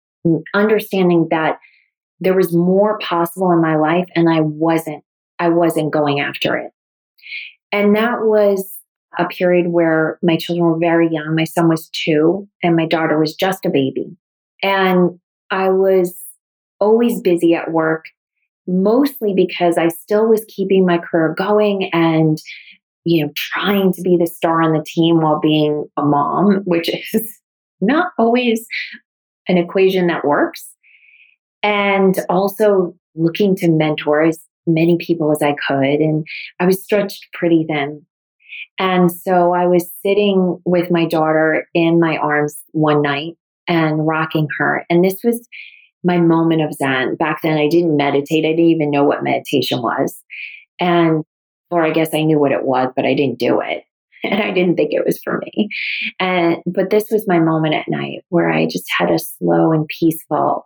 understanding 0.53 1.27
that 1.29 1.59
there 2.19 2.35
was 2.35 2.55
more 2.55 2.97
possible 2.99 3.51
in 3.51 3.61
my 3.61 3.75
life 3.75 4.07
and 4.15 4.29
I 4.29 4.41
wasn't 4.41 5.03
I 5.37 5.49
wasn't 5.49 5.91
going 5.91 6.21
after 6.21 6.55
it. 6.55 6.71
And 7.71 7.95
that 7.95 8.21
was 8.21 8.74
a 9.17 9.25
period 9.25 9.67
where 9.67 10.19
my 10.21 10.37
children 10.37 10.65
were 10.67 10.79
very 10.79 11.09
young. 11.09 11.35
My 11.35 11.43
son 11.43 11.67
was 11.67 11.89
2 11.89 12.47
and 12.63 12.75
my 12.75 12.85
daughter 12.85 13.19
was 13.19 13.35
just 13.35 13.65
a 13.65 13.69
baby. 13.69 14.15
And 14.63 15.19
I 15.51 15.69
was 15.69 16.17
always 16.79 17.21
busy 17.21 17.53
at 17.55 17.71
work, 17.71 18.05
mostly 18.67 19.33
because 19.33 19.77
I 19.77 19.89
still 19.89 20.27
was 20.27 20.45
keeping 20.47 20.85
my 20.85 20.97
career 20.97 21.33
going 21.37 21.89
and, 21.93 22.41
you 23.03 23.25
know, 23.25 23.31
trying 23.35 23.93
to 23.93 24.01
be 24.01 24.17
the 24.17 24.27
star 24.27 24.61
on 24.61 24.73
the 24.73 24.83
team 24.85 25.21
while 25.21 25.39
being 25.39 25.85
a 25.97 26.03
mom, 26.03 26.61
which 26.65 26.89
is 27.13 27.39
not 27.81 28.11
always 28.17 28.65
an 29.47 29.57
equation 29.57 30.07
that 30.07 30.25
works. 30.25 30.67
And 31.63 32.15
also 32.29 32.95
looking 33.15 33.55
to 33.55 33.69
mentor 33.69 34.23
as 34.23 34.39
many 34.67 34.97
people 34.97 35.31
as 35.31 35.41
I 35.41 35.55
could. 35.67 35.99
And 35.99 36.25
I 36.59 36.65
was 36.65 36.83
stretched 36.83 37.27
pretty 37.33 37.65
thin. 37.67 38.05
And 38.79 39.11
so 39.11 39.53
I 39.53 39.65
was 39.67 39.89
sitting 40.05 40.59
with 40.65 40.91
my 40.91 41.05
daughter 41.05 41.67
in 41.73 41.99
my 41.99 42.17
arms 42.17 42.57
one 42.71 43.01
night 43.01 43.37
and 43.67 44.05
rocking 44.05 44.47
her. 44.57 44.85
And 44.89 45.03
this 45.03 45.19
was 45.23 45.47
my 46.03 46.19
moment 46.19 46.61
of 46.61 46.73
Zen. 46.73 47.15
Back 47.15 47.41
then, 47.41 47.57
I 47.57 47.67
didn't 47.67 47.97
meditate. 47.97 48.45
I 48.45 48.49
didn't 48.49 48.65
even 48.65 48.91
know 48.91 49.03
what 49.03 49.23
meditation 49.23 49.81
was. 49.81 50.21
And, 50.79 51.23
or 51.71 51.83
I 51.83 51.91
guess 51.91 52.13
I 52.13 52.23
knew 52.23 52.39
what 52.39 52.51
it 52.51 52.63
was, 52.63 52.91
but 52.95 53.05
I 53.05 53.13
didn't 53.13 53.39
do 53.39 53.61
it. 53.61 53.83
And 54.23 54.41
I 54.41 54.49
didn't 54.49 54.75
think 54.75 54.91
it 54.91 55.05
was 55.05 55.19
for 55.23 55.37
me. 55.37 55.69
And, 56.19 56.57
but 56.65 56.89
this 56.89 57.11
was 57.11 57.27
my 57.27 57.37
moment 57.37 57.75
at 57.75 57.87
night 57.87 58.23
where 58.29 58.49
I 58.49 58.65
just 58.65 58.85
had 58.97 59.11
a 59.11 59.19
slow 59.19 59.71
and 59.71 59.87
peaceful 59.87 60.63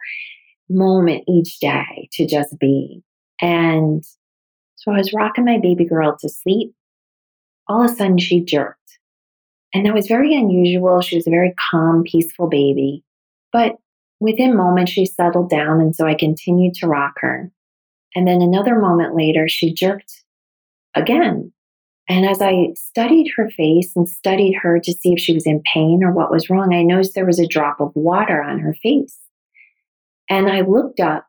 moment 0.70 1.26
each 1.28 1.60
day 1.60 2.08
to 2.14 2.26
just 2.26 2.58
be. 2.58 3.04
And 3.42 4.02
so 4.76 4.94
I 4.94 4.98
was 4.98 5.12
rocking 5.14 5.44
my 5.44 5.60
baby 5.62 5.84
girl 5.84 6.16
to 6.22 6.30
sleep. 6.30 6.74
All 7.70 7.84
of 7.84 7.92
a 7.92 7.96
sudden, 7.96 8.18
she 8.18 8.42
jerked. 8.44 9.00
And 9.74 9.86
that 9.86 9.94
was 9.94 10.08
very 10.08 10.36
unusual. 10.36 11.00
She 11.02 11.16
was 11.16 11.28
a 11.28 11.32
very 11.32 11.54
calm, 11.72 12.04
peaceful 12.04 12.48
baby. 12.48 13.04
But 13.54 13.78
within 14.20 14.58
moments, 14.58 14.92
she 14.92 15.06
settled 15.06 15.50
down. 15.50 15.80
And 15.80 15.96
so 15.96 16.08
I 16.08 16.16
continued 16.16 16.74
to 16.76 16.88
rock 16.88 17.14
her. 17.18 17.52
And 18.16 18.28
then 18.28 18.42
another 18.42 18.80
moment 18.80 19.16
later, 19.16 19.48
she 19.48 19.74
jerked 19.74 20.24
again. 20.96 21.54
And 22.10 22.26
as 22.26 22.42
I 22.42 22.70
studied 22.76 23.32
her 23.38 23.52
face 23.52 23.96
and 23.96 24.10
studied 24.10 24.56
her 24.64 24.80
to 24.80 24.92
see 24.92 25.14
if 25.14 25.20
she 25.20 25.34
was 25.34 25.46
in 25.46 25.62
pain 25.72 26.04
or 26.04 26.12
what 26.12 26.32
was 26.32 26.50
wrong, 26.50 26.74
I 26.74 26.82
noticed 26.82 27.14
there 27.14 27.26
was 27.26 27.40
a 27.40 27.48
drop 27.48 27.80
of 27.80 27.96
water 27.96 28.42
on 28.42 28.58
her 28.60 28.74
face. 28.74 29.16
And 30.28 30.50
I 30.50 30.62
looked 30.62 31.00
up, 31.00 31.28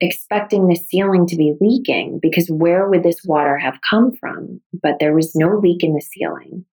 expecting 0.00 0.68
the 0.68 0.76
ceiling 0.76 1.26
to 1.26 1.36
be 1.36 1.54
leaking 1.60 2.18
because 2.20 2.48
where 2.48 2.88
would 2.88 3.02
this 3.02 3.24
water 3.24 3.56
have 3.58 3.80
come 3.88 4.12
from? 4.12 4.60
But 4.82 4.96
there 5.00 5.14
was 5.14 5.34
no 5.34 5.58
leak 5.58 5.82
in 5.82 5.94
the 5.94 6.00
ceiling. 6.00 6.64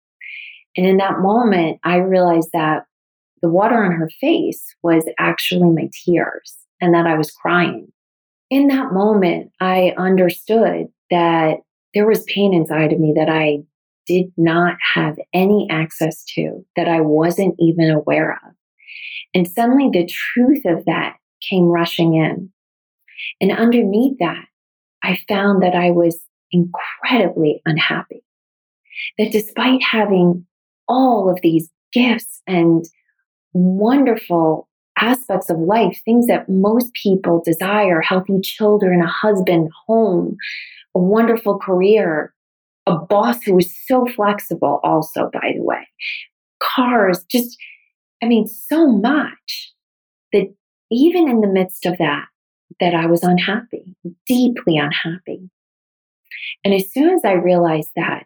And 0.77 0.85
in 0.85 0.97
that 0.97 1.19
moment, 1.19 1.79
I 1.83 1.97
realized 1.97 2.49
that 2.53 2.85
the 3.41 3.49
water 3.49 3.83
on 3.83 3.93
her 3.93 4.09
face 4.21 4.75
was 4.83 5.05
actually 5.19 5.69
my 5.69 5.89
tears 6.05 6.55
and 6.81 6.93
that 6.93 7.07
I 7.07 7.17
was 7.17 7.31
crying. 7.31 7.91
In 8.49 8.67
that 8.67 8.93
moment, 8.93 9.51
I 9.59 9.93
understood 9.97 10.87
that 11.09 11.57
there 11.93 12.07
was 12.07 12.23
pain 12.23 12.53
inside 12.53 12.93
of 12.93 12.99
me 12.99 13.13
that 13.15 13.29
I 13.29 13.59
did 14.05 14.31
not 14.37 14.75
have 14.93 15.17
any 15.33 15.67
access 15.71 16.23
to, 16.35 16.63
that 16.75 16.87
I 16.87 17.01
wasn't 17.01 17.55
even 17.59 17.89
aware 17.89 18.33
of. 18.33 18.53
And 19.33 19.47
suddenly 19.47 19.89
the 19.91 20.07
truth 20.07 20.63
of 20.65 20.85
that 20.85 21.17
came 21.41 21.65
rushing 21.65 22.15
in. 22.15 22.51
And 23.41 23.51
underneath 23.51 24.17
that, 24.19 24.45
I 25.03 25.19
found 25.27 25.61
that 25.63 25.75
I 25.75 25.91
was 25.91 26.19
incredibly 26.51 27.61
unhappy. 27.65 28.23
That 29.17 29.31
despite 29.31 29.83
having 29.83 30.45
all 30.87 31.29
of 31.29 31.39
these 31.41 31.69
gifts 31.91 32.41
and 32.47 32.85
wonderful 33.53 34.67
aspects 34.99 35.49
of 35.49 35.59
life, 35.59 36.01
things 36.05 36.27
that 36.27 36.47
most 36.47 36.93
people 36.93 37.41
desire 37.43 38.01
healthy 38.01 38.39
children, 38.41 39.01
a 39.01 39.07
husband, 39.07 39.69
home, 39.85 40.37
a 40.95 40.99
wonderful 40.99 41.59
career, 41.59 42.33
a 42.85 42.95
boss 42.95 43.43
who 43.43 43.57
is 43.57 43.75
so 43.85 44.05
flexible, 44.15 44.79
also, 44.83 45.29
by 45.33 45.53
the 45.55 45.63
way, 45.63 45.87
cars, 46.61 47.23
just, 47.29 47.57
I 48.23 48.27
mean, 48.27 48.47
so 48.47 48.87
much 48.87 49.73
that 50.31 50.53
even 50.91 51.27
in 51.27 51.41
the 51.41 51.47
midst 51.47 51.85
of 51.85 51.97
that, 51.97 52.25
that 52.79 52.93
I 52.93 53.05
was 53.05 53.23
unhappy, 53.23 53.95
deeply 54.27 54.77
unhappy. 54.77 55.49
And 56.63 56.73
as 56.73 56.91
soon 56.91 57.09
as 57.09 57.21
I 57.23 57.33
realized 57.33 57.91
that, 57.95 58.25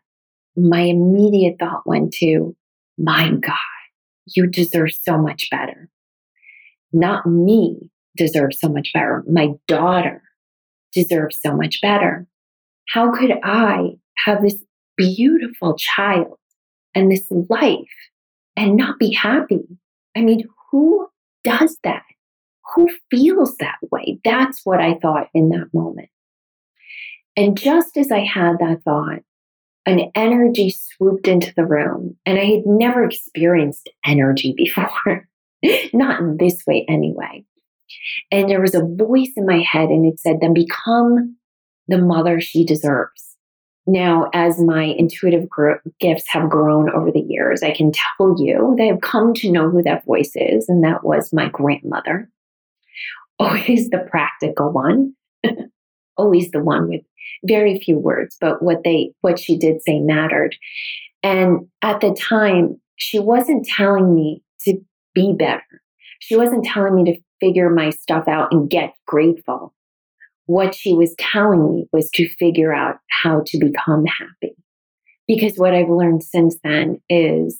my 0.56 0.82
immediate 0.82 1.58
thought 1.60 1.86
went 1.86 2.14
to, 2.16 2.56
my 2.98 3.32
God, 3.32 3.56
you 4.26 4.48
deserve 4.48 4.92
so 4.92 5.18
much 5.18 5.50
better. 5.50 5.90
Not 6.92 7.26
me 7.26 7.90
deserves 8.18 8.60
so 8.60 8.70
much 8.70 8.92
better. 8.94 9.24
My 9.30 9.50
daughter 9.68 10.22
deserves 10.94 11.38
so 11.42 11.56
much 11.56 11.80
better. 11.82 12.28
How 12.90 13.12
could 13.12 13.32
I 13.44 13.92
have 14.26 14.42
this 14.42 14.56
beautiful 14.98 15.76
child 15.78 16.38
and 16.96 17.12
this 17.12 17.26
life 17.50 17.74
and 18.56 18.76
not 18.76 19.00
be 19.00 19.14
happy? 19.14 19.62
I 20.18 20.22
mean, 20.22 20.44
who 20.72 21.08
does 21.44 21.78
that? 21.84 22.04
Who 22.76 22.90
feels 23.10 23.56
that 23.58 23.78
way? 23.92 24.20
That's 24.24 24.62
what 24.64 24.80
I 24.80 24.96
thought 24.96 25.30
in 25.34 25.50
that 25.50 25.70
moment. 25.74 26.10
And 27.36 27.58
just 27.58 27.98
as 27.98 28.12
I 28.12 28.20
had 28.20 28.58
that 28.60 28.84
thought, 28.84 29.20
an 29.86 30.12
energy 30.14 30.70
swooped 30.70 31.28
into 31.28 31.54
the 31.56 31.66
room, 31.66 32.16
and 32.26 32.38
I 32.38 32.46
had 32.46 32.66
never 32.66 33.04
experienced 33.04 33.90
energy 34.06 34.54
before, 34.58 35.28
not 35.94 36.20
in 36.20 36.38
this 36.38 36.64
way 36.68 36.86
anyway. 36.88 37.46
And 38.32 38.50
there 38.50 38.62
was 38.62 38.76
a 38.76 38.86
voice 38.86 39.32
in 39.36 39.46
my 39.46 39.60
head, 39.60 39.90
and 39.90 40.06
it 40.06 40.20
said, 40.20 40.38
Then 40.42 40.54
become 40.54 41.38
the 41.88 41.98
mother 41.98 42.40
she 42.40 42.66
deserves. 42.66 43.36
Now, 43.88 44.30
as 44.34 44.62
my 44.62 44.84
intuitive 44.84 45.50
gr- 45.50 45.82
gifts 46.00 46.26
have 46.28 46.50
grown 46.50 46.92
over 46.92 47.12
the 47.12 47.26
years, 47.28 47.64
I 47.64 47.72
can 47.72 47.92
tell 47.92 48.36
you 48.38 48.76
that 48.78 48.84
I've 48.84 49.02
come 49.02 49.34
to 49.36 49.52
know 49.52 49.70
who 49.70 49.82
that 49.82 50.06
voice 50.06 50.32
is, 50.36 50.70
and 50.70 50.84
that 50.84 51.04
was 51.04 51.34
my 51.34 51.50
grandmother. 51.50 52.30
Always 53.40 53.90
the 53.90 54.06
practical 54.10 54.72
one, 54.72 55.14
always 56.18 56.52
the 56.52 56.62
one 56.62 56.90
with 56.90 57.02
very 57.46 57.80
few 57.80 57.98
words, 57.98 58.36
but 58.40 58.62
what 58.62 58.84
they 58.84 59.12
what 59.22 59.40
she 59.40 59.58
did 59.58 59.82
say 59.82 60.00
mattered. 60.00 60.56
And 61.24 61.68
at 61.82 62.02
the 62.02 62.14
time, 62.14 62.80
she 62.96 63.20
wasn't 63.20 63.66
telling 63.66 64.14
me 64.14 64.44
to 64.62 64.80
be 65.14 65.34
better. 65.34 65.64
She 66.20 66.36
wasn't 66.36 66.66
telling 66.66 66.96
me 66.96 67.14
to 67.14 67.22
figure 67.40 67.70
my 67.70 67.90
stuff 67.92 68.28
out 68.28 68.52
and 68.52 68.70
get 68.70 68.94
grateful. 69.06 69.74
What 70.46 70.76
she 70.76 70.94
was 70.94 71.16
telling 71.18 71.74
me 71.74 71.88
was 71.92 72.10
to 72.12 72.28
figure 72.36 72.74
out 72.74 72.98
how 73.10 73.44
to 73.46 73.58
become 73.58 74.06
happy. 74.06 74.56
Because 75.28 75.58
what 75.58 75.74
I've 75.74 75.90
learned 75.90 76.24
since 76.24 76.58
then 76.64 77.00
is, 77.08 77.60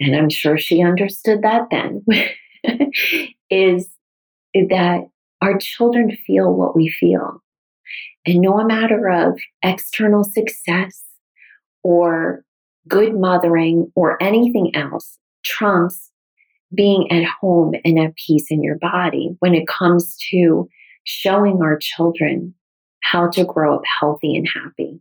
and 0.00 0.14
I'm 0.14 0.28
sure 0.28 0.58
she 0.58 0.82
understood 0.82 1.42
that 1.42 1.68
then, 1.70 2.04
is 3.50 3.88
that 4.54 5.08
our 5.42 5.58
children 5.58 6.16
feel 6.26 6.52
what 6.52 6.76
we 6.76 6.88
feel. 6.88 7.42
And 8.26 8.40
no 8.40 8.64
matter 8.64 9.08
of 9.10 9.38
external 9.62 10.24
success 10.24 11.04
or 11.82 12.44
good 12.88 13.14
mothering 13.14 13.90
or 13.94 14.22
anything 14.22 14.74
else 14.74 15.18
trumps 15.44 16.10
being 16.74 17.10
at 17.10 17.24
home 17.24 17.74
and 17.84 17.98
at 17.98 18.16
peace 18.16 18.46
in 18.50 18.62
your 18.62 18.78
body 18.78 19.36
when 19.40 19.54
it 19.54 19.68
comes 19.68 20.16
to 20.30 20.68
showing 21.04 21.60
our 21.62 21.78
children 21.78 22.54
how 23.02 23.28
to 23.28 23.44
grow 23.44 23.76
up 23.76 23.82
healthy 24.00 24.34
and 24.36 24.48
happy. 24.48 25.00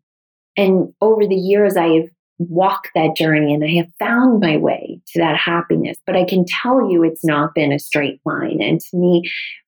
And 0.58 0.94
over 1.02 1.26
the 1.26 1.36
years, 1.36 1.78
I 1.78 1.88
have 1.88 2.10
walked 2.38 2.90
that 2.96 3.16
journey 3.16 3.54
and 3.54 3.64
I 3.64 3.72
have 3.78 3.88
found 3.98 4.42
my 4.42 4.58
way 4.58 4.93
to 5.08 5.20
that 5.20 5.38
happiness. 5.38 5.98
But 6.06 6.16
I 6.16 6.26
can 6.26 6.46
tell 6.46 6.90
you 6.90 7.04
it's 7.04 7.26
not 7.26 7.54
been 7.56 7.72
a 7.72 7.80
straight 7.80 8.20
line. 8.26 8.62
And 8.62 8.80
to 8.80 8.98
me, 8.98 9.24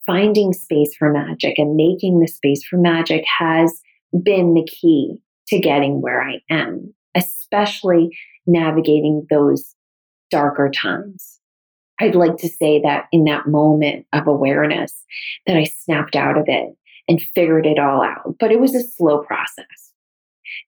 finding 0.06 0.54
space 0.54 0.96
for 0.98 1.12
magic 1.12 1.58
and 1.58 1.75
making 1.75 2.20
the 2.20 2.27
space 2.27 2.63
for 2.63 2.77
magic 2.77 3.25
has 3.25 3.82
been 4.24 4.54
the 4.54 4.68
key 4.68 5.22
to 5.48 5.60
getting 5.60 6.01
where 6.01 6.22
I 6.22 6.42
am, 6.50 6.94
especially 7.15 8.18
navigating 8.48 9.25
those 9.30 9.75
darker 10.32 10.70
times. 10.70 11.39
I'd 12.00 12.15
like 12.15 12.38
to 12.38 12.50
say 12.50 12.82
that 12.82 13.06
in 13.12 13.24
that 13.25 13.48
moment 13.48 14.06
of 14.12 14.27
awareness 14.27 14.94
that 15.48 15.56
I 15.56 15.63
snapped 15.63 16.15
out 16.15 16.38
of 16.38 16.46
it 16.48 16.75
and 17.08 17.22
figured 17.34 17.65
it 17.65 17.80
all 17.80 18.04
out. 18.04 18.36
But 18.39 18.51
it 18.51 18.60
was 18.60 18.75
a 18.75 18.84
slow 18.84 19.24
process. 19.24 19.94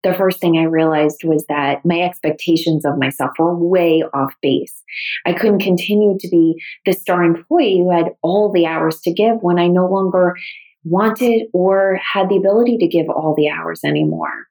The 0.03 0.13
first 0.13 0.39
thing 0.39 0.57
I 0.57 0.63
realized 0.63 1.24
was 1.24 1.46
that 1.50 1.86
my 1.86 2.01
expectations 2.01 2.86
of 2.86 2.98
myself 2.98 3.31
were 3.38 3.55
way 3.55 4.03
off 4.13 4.34
base. 4.41 4.84
I 5.25 5.34
couldn't 5.34 5.60
continue 5.60 6.17
to 6.19 6.27
be 6.29 6.62
the 6.86 6.93
star 6.93 7.24
employee 7.24 7.79
who 7.79 7.91
had 7.91 8.13
all 8.22 8.51
the 8.51 8.65
hours 8.65 9.00
to 9.01 9.13
give 9.13 9.38
when 9.41 9.60
I 9.60 9.67
no 9.67 9.88
longer 9.88 10.36
wanted 10.84 11.48
or 11.53 12.00
had 12.01 12.29
the 12.29 12.38
ability 12.38 12.77
to 12.77 12.88
give 12.88 13.10
all 13.10 13.36
the 13.36 13.50
hours 13.50 13.81
anymore. 13.84 14.48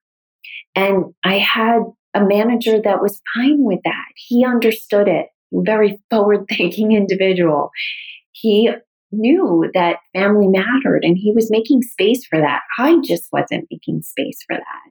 And 0.74 1.14
I 1.24 1.38
had 1.38 1.80
a 2.14 2.24
manager 2.24 2.80
that 2.82 3.02
was 3.02 3.20
fine 3.34 3.62
with 3.62 3.80
that. 3.84 4.04
He 4.14 4.44
understood 4.44 5.08
it, 5.08 5.26
very 5.52 5.98
forward 6.10 6.46
thinking 6.48 6.92
individual. 6.96 7.70
He 8.32 8.70
knew 9.12 9.70
that 9.72 9.98
family 10.14 10.48
mattered 10.48 11.04
and 11.04 11.16
he 11.16 11.32
was 11.32 11.50
making 11.50 11.82
space 11.82 12.26
for 12.26 12.38
that. 12.38 12.60
I 12.78 12.98
just 13.02 13.28
wasn't 13.32 13.68
making 13.70 14.02
space 14.02 14.38
for 14.46 14.56
that. 14.56 14.90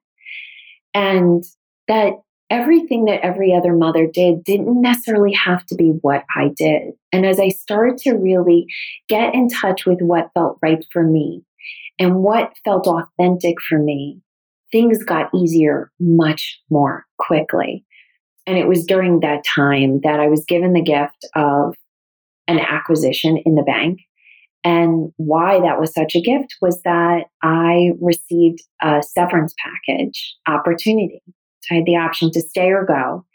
And 0.96 1.44
that 1.88 2.14
everything 2.50 3.06
that 3.06 3.22
every 3.22 3.54
other 3.54 3.76
mother 3.76 4.08
did 4.12 4.44
didn't 4.44 4.82
necessarily 4.82 5.34
have 5.34 5.66
to 5.68 5.76
be 5.76 5.90
what 6.02 6.24
I 6.36 6.52
did. 6.56 6.94
And 7.12 7.26
as 7.26 7.40
I 7.40 7.50
started 7.50 7.98
to 8.00 8.14
really 8.14 8.66
get 9.10 9.34
in 9.34 9.50
touch 9.50 9.86
with 9.86 10.00
what 10.00 10.32
felt 10.34 10.58
right 10.62 10.84
for 10.92 11.04
me 11.04 11.44
and 12.00 12.18
what 12.18 12.54
felt 12.64 12.88
authentic 12.88 13.56
for 13.68 13.78
me, 13.78 14.22
things 14.72 15.04
got 15.04 15.34
easier 15.34 15.92
much 16.00 16.60
more 16.70 17.06
quickly. 17.18 17.86
And 18.48 18.58
it 18.58 18.68
was 18.68 18.86
during 18.86 19.22
that 19.22 19.44
time 19.44 20.02
that 20.04 20.20
I 20.20 20.28
was 20.28 20.46
given 20.46 20.74
the 20.74 20.82
gift 20.82 21.26
of 21.36 21.76
an 22.48 22.60
acquisition 22.60 23.38
in 23.44 23.56
the 23.56 23.64
bank. 23.64 24.00
And 24.66 25.14
why 25.18 25.62
that 25.62 25.80
was 25.80 25.94
such 25.94 26.16
a 26.16 26.22
gift 26.22 26.56
was 26.60 26.82
that 26.82 27.26
I 27.44 27.92
received 28.02 28.64
a 28.82 29.04
severance 29.04 29.54
package 29.64 30.36
opportunity. 30.48 31.22
So 31.62 31.76
I 31.76 31.78
had 31.78 31.86
the 31.86 31.98
option 31.98 32.32
to 32.32 32.42
stay 32.42 32.72
or 32.72 32.84
go. 32.84 33.26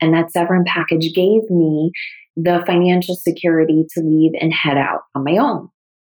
And 0.00 0.14
that 0.14 0.30
severance 0.30 0.68
package 0.72 1.12
gave 1.12 1.42
me 1.50 1.90
the 2.36 2.62
financial 2.66 3.16
security 3.16 3.84
to 3.94 4.00
leave 4.00 4.32
and 4.40 4.52
head 4.52 4.76
out 4.76 5.00
on 5.14 5.24
my 5.24 5.38
own. 5.38 5.68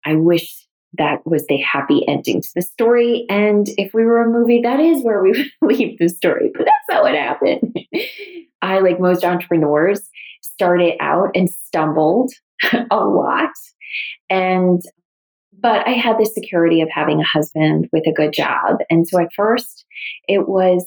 I 0.05 0.17
wish 0.17 0.67
that 0.99 1.27
was 1.27 1.47
the 1.47 1.59
happy 1.59 2.07
ending 2.07 2.43
to 2.43 2.49
the 2.55 2.63
story. 2.63 3.25
And 3.31 3.69
if 3.77 3.95
we 3.95 4.05
were 4.05 4.23
a 4.23 4.31
movie, 4.31 4.61
that 4.63 4.81
is 4.81 5.03
where 5.03 5.23
we 5.23 5.31
would 5.63 5.77
leave 5.77 5.99
the 5.99 6.09
story. 6.09 6.51
But 6.55 6.67
that's 6.67 6.89
not 6.91 7.03
what 7.03 7.15
happened. 7.15 7.75
I, 8.63 8.81
like 8.81 9.01
most 9.01 9.25
entrepreneurs, 9.25 10.03
started 10.43 10.95
out 11.01 11.31
and 11.35 11.49
stumbled 11.49 12.33
a 12.91 12.97
lot. 12.97 13.51
And 14.31 14.83
but 15.61 15.87
I 15.87 15.93
had 15.93 16.19
the 16.19 16.27
security 16.27 16.81
of 16.83 16.89
having 16.89 17.21
a 17.21 17.27
husband 17.27 17.89
with 17.93 18.07
a 18.07 18.13
good 18.13 18.33
job. 18.33 18.77
And 18.91 19.09
so 19.09 19.21
at 19.21 19.33
first, 19.35 19.85
it 20.29 20.49
was 20.49 20.87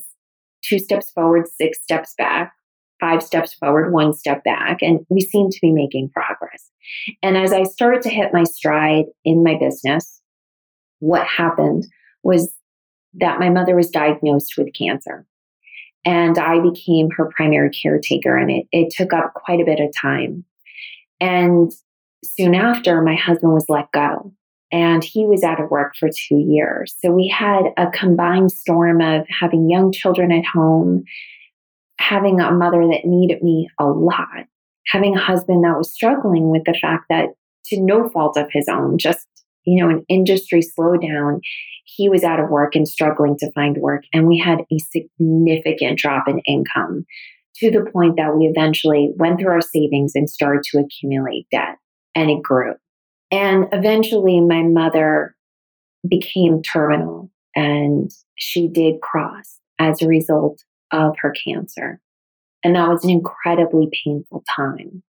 two 0.63 0.79
steps 0.79 1.11
forward, 1.11 1.47
six 1.47 1.81
steps 1.81 2.13
back, 2.17 2.53
five 2.99 3.21
steps 3.21 3.53
forward, 3.53 3.91
one 3.91 4.13
step 4.13 4.43
back. 4.43 4.77
And 4.81 5.05
we 5.09 5.21
seemed 5.21 5.51
to 5.51 5.59
be 5.61 5.71
making 5.71 6.09
progress. 6.09 6.69
And 7.21 7.35
as 7.35 7.51
I 7.51 7.63
started 7.63 8.01
to 8.03 8.09
hit 8.09 8.33
my 8.33 8.43
stride 8.43 9.05
in 9.25 9.43
my 9.43 9.57
business, 9.59 10.21
what 10.99 11.27
happened 11.27 11.85
was 12.23 12.53
that 13.15 13.39
my 13.39 13.49
mother 13.49 13.75
was 13.75 13.89
diagnosed 13.89 14.53
with 14.57 14.73
cancer. 14.73 15.25
And 16.05 16.37
I 16.39 16.59
became 16.59 17.09
her 17.11 17.29
primary 17.35 17.69
caretaker, 17.69 18.35
and 18.35 18.49
it, 18.49 18.65
it 18.71 18.93
took 18.95 19.13
up 19.13 19.33
quite 19.35 19.59
a 19.59 19.65
bit 19.65 19.79
of 19.79 19.93
time. 19.99 20.45
And 21.19 21.71
soon 22.23 22.55
after, 22.55 23.01
my 23.01 23.15
husband 23.15 23.53
was 23.53 23.65
let 23.69 23.91
go 23.91 24.33
and 24.71 25.03
he 25.03 25.25
was 25.25 25.43
out 25.43 25.61
of 25.61 25.69
work 25.69 25.93
for 25.99 26.09
two 26.09 26.37
years. 26.37 26.95
So 26.99 27.11
we 27.11 27.27
had 27.27 27.63
a 27.77 27.89
combined 27.91 28.51
storm 28.51 29.01
of 29.01 29.25
having 29.27 29.69
young 29.69 29.91
children 29.91 30.31
at 30.31 30.45
home, 30.45 31.03
having 31.99 32.39
a 32.39 32.51
mother 32.51 32.87
that 32.87 33.05
needed 33.05 33.43
me 33.43 33.69
a 33.79 33.85
lot, 33.85 34.45
having 34.87 35.15
a 35.15 35.21
husband 35.21 35.63
that 35.63 35.77
was 35.77 35.93
struggling 35.93 36.49
with 36.49 36.63
the 36.65 36.77
fact 36.81 37.05
that, 37.09 37.29
to 37.65 37.79
no 37.79 38.09
fault 38.09 38.37
of 38.37 38.47
his 38.51 38.67
own, 38.67 38.97
just 38.97 39.27
you 39.65 39.83
know, 39.83 39.89
an 39.89 40.03
industry 40.09 40.61
slowdown, 40.61 41.39
he 41.85 42.09
was 42.09 42.23
out 42.23 42.39
of 42.39 42.49
work 42.49 42.75
and 42.75 42.87
struggling 42.87 43.37
to 43.37 43.51
find 43.53 43.77
work. 43.77 44.03
And 44.13 44.27
we 44.27 44.37
had 44.37 44.61
a 44.71 44.77
significant 44.79 45.99
drop 45.99 46.27
in 46.27 46.39
income 46.47 47.05
to 47.57 47.69
the 47.69 47.85
point 47.91 48.15
that 48.17 48.35
we 48.35 48.45
eventually 48.45 49.11
went 49.17 49.39
through 49.39 49.51
our 49.51 49.61
savings 49.61 50.13
and 50.15 50.29
started 50.29 50.63
to 50.63 50.79
accumulate 50.79 51.47
debt, 51.51 51.77
and 52.15 52.29
it 52.29 52.41
grew. 52.41 52.75
And 53.31 53.67
eventually, 53.71 54.41
my 54.41 54.63
mother 54.63 55.35
became 56.07 56.61
terminal 56.61 57.29
and 57.55 58.11
she 58.35 58.67
did 58.67 59.01
cross 59.01 59.59
as 59.79 60.01
a 60.01 60.07
result 60.07 60.63
of 60.91 61.15
her 61.19 61.31
cancer. 61.31 61.99
And 62.63 62.75
that 62.75 62.89
was 62.89 63.03
an 63.03 63.09
incredibly 63.09 63.89
painful 64.03 64.43
time. 64.53 65.03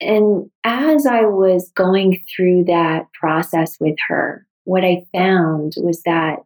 And 0.00 0.50
as 0.64 1.06
I 1.06 1.22
was 1.22 1.72
going 1.74 2.22
through 2.34 2.64
that 2.64 3.06
process 3.12 3.76
with 3.80 3.96
her, 4.06 4.46
what 4.64 4.84
I 4.84 5.04
found 5.12 5.72
was 5.78 6.02
that 6.02 6.40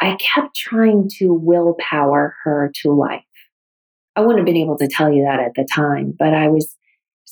I 0.00 0.16
kept 0.16 0.56
trying 0.56 1.10
to 1.18 1.34
willpower 1.34 2.34
her 2.44 2.72
to 2.76 2.92
life. 2.92 3.22
I 4.16 4.20
wouldn't 4.20 4.38
have 4.38 4.46
been 4.46 4.56
able 4.56 4.78
to 4.78 4.88
tell 4.88 5.12
you 5.12 5.24
that 5.24 5.40
at 5.40 5.54
the 5.54 5.66
time, 5.70 6.14
but 6.18 6.32
I 6.32 6.48
was 6.48 6.74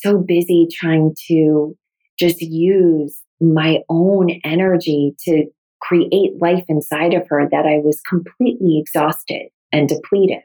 so 0.02 0.18
busy 0.18 0.66
trying 0.70 1.14
to 1.28 1.76
just 2.18 2.40
use 2.40 3.20
my 3.40 3.78
own 3.88 4.30
energy 4.44 5.14
to 5.24 5.46
create 5.80 6.40
life 6.40 6.64
inside 6.68 7.14
of 7.14 7.26
her 7.28 7.48
that 7.50 7.66
I 7.66 7.78
was 7.78 8.00
completely 8.00 8.78
exhausted 8.78 9.48
and 9.72 9.88
depleted. 9.88 10.42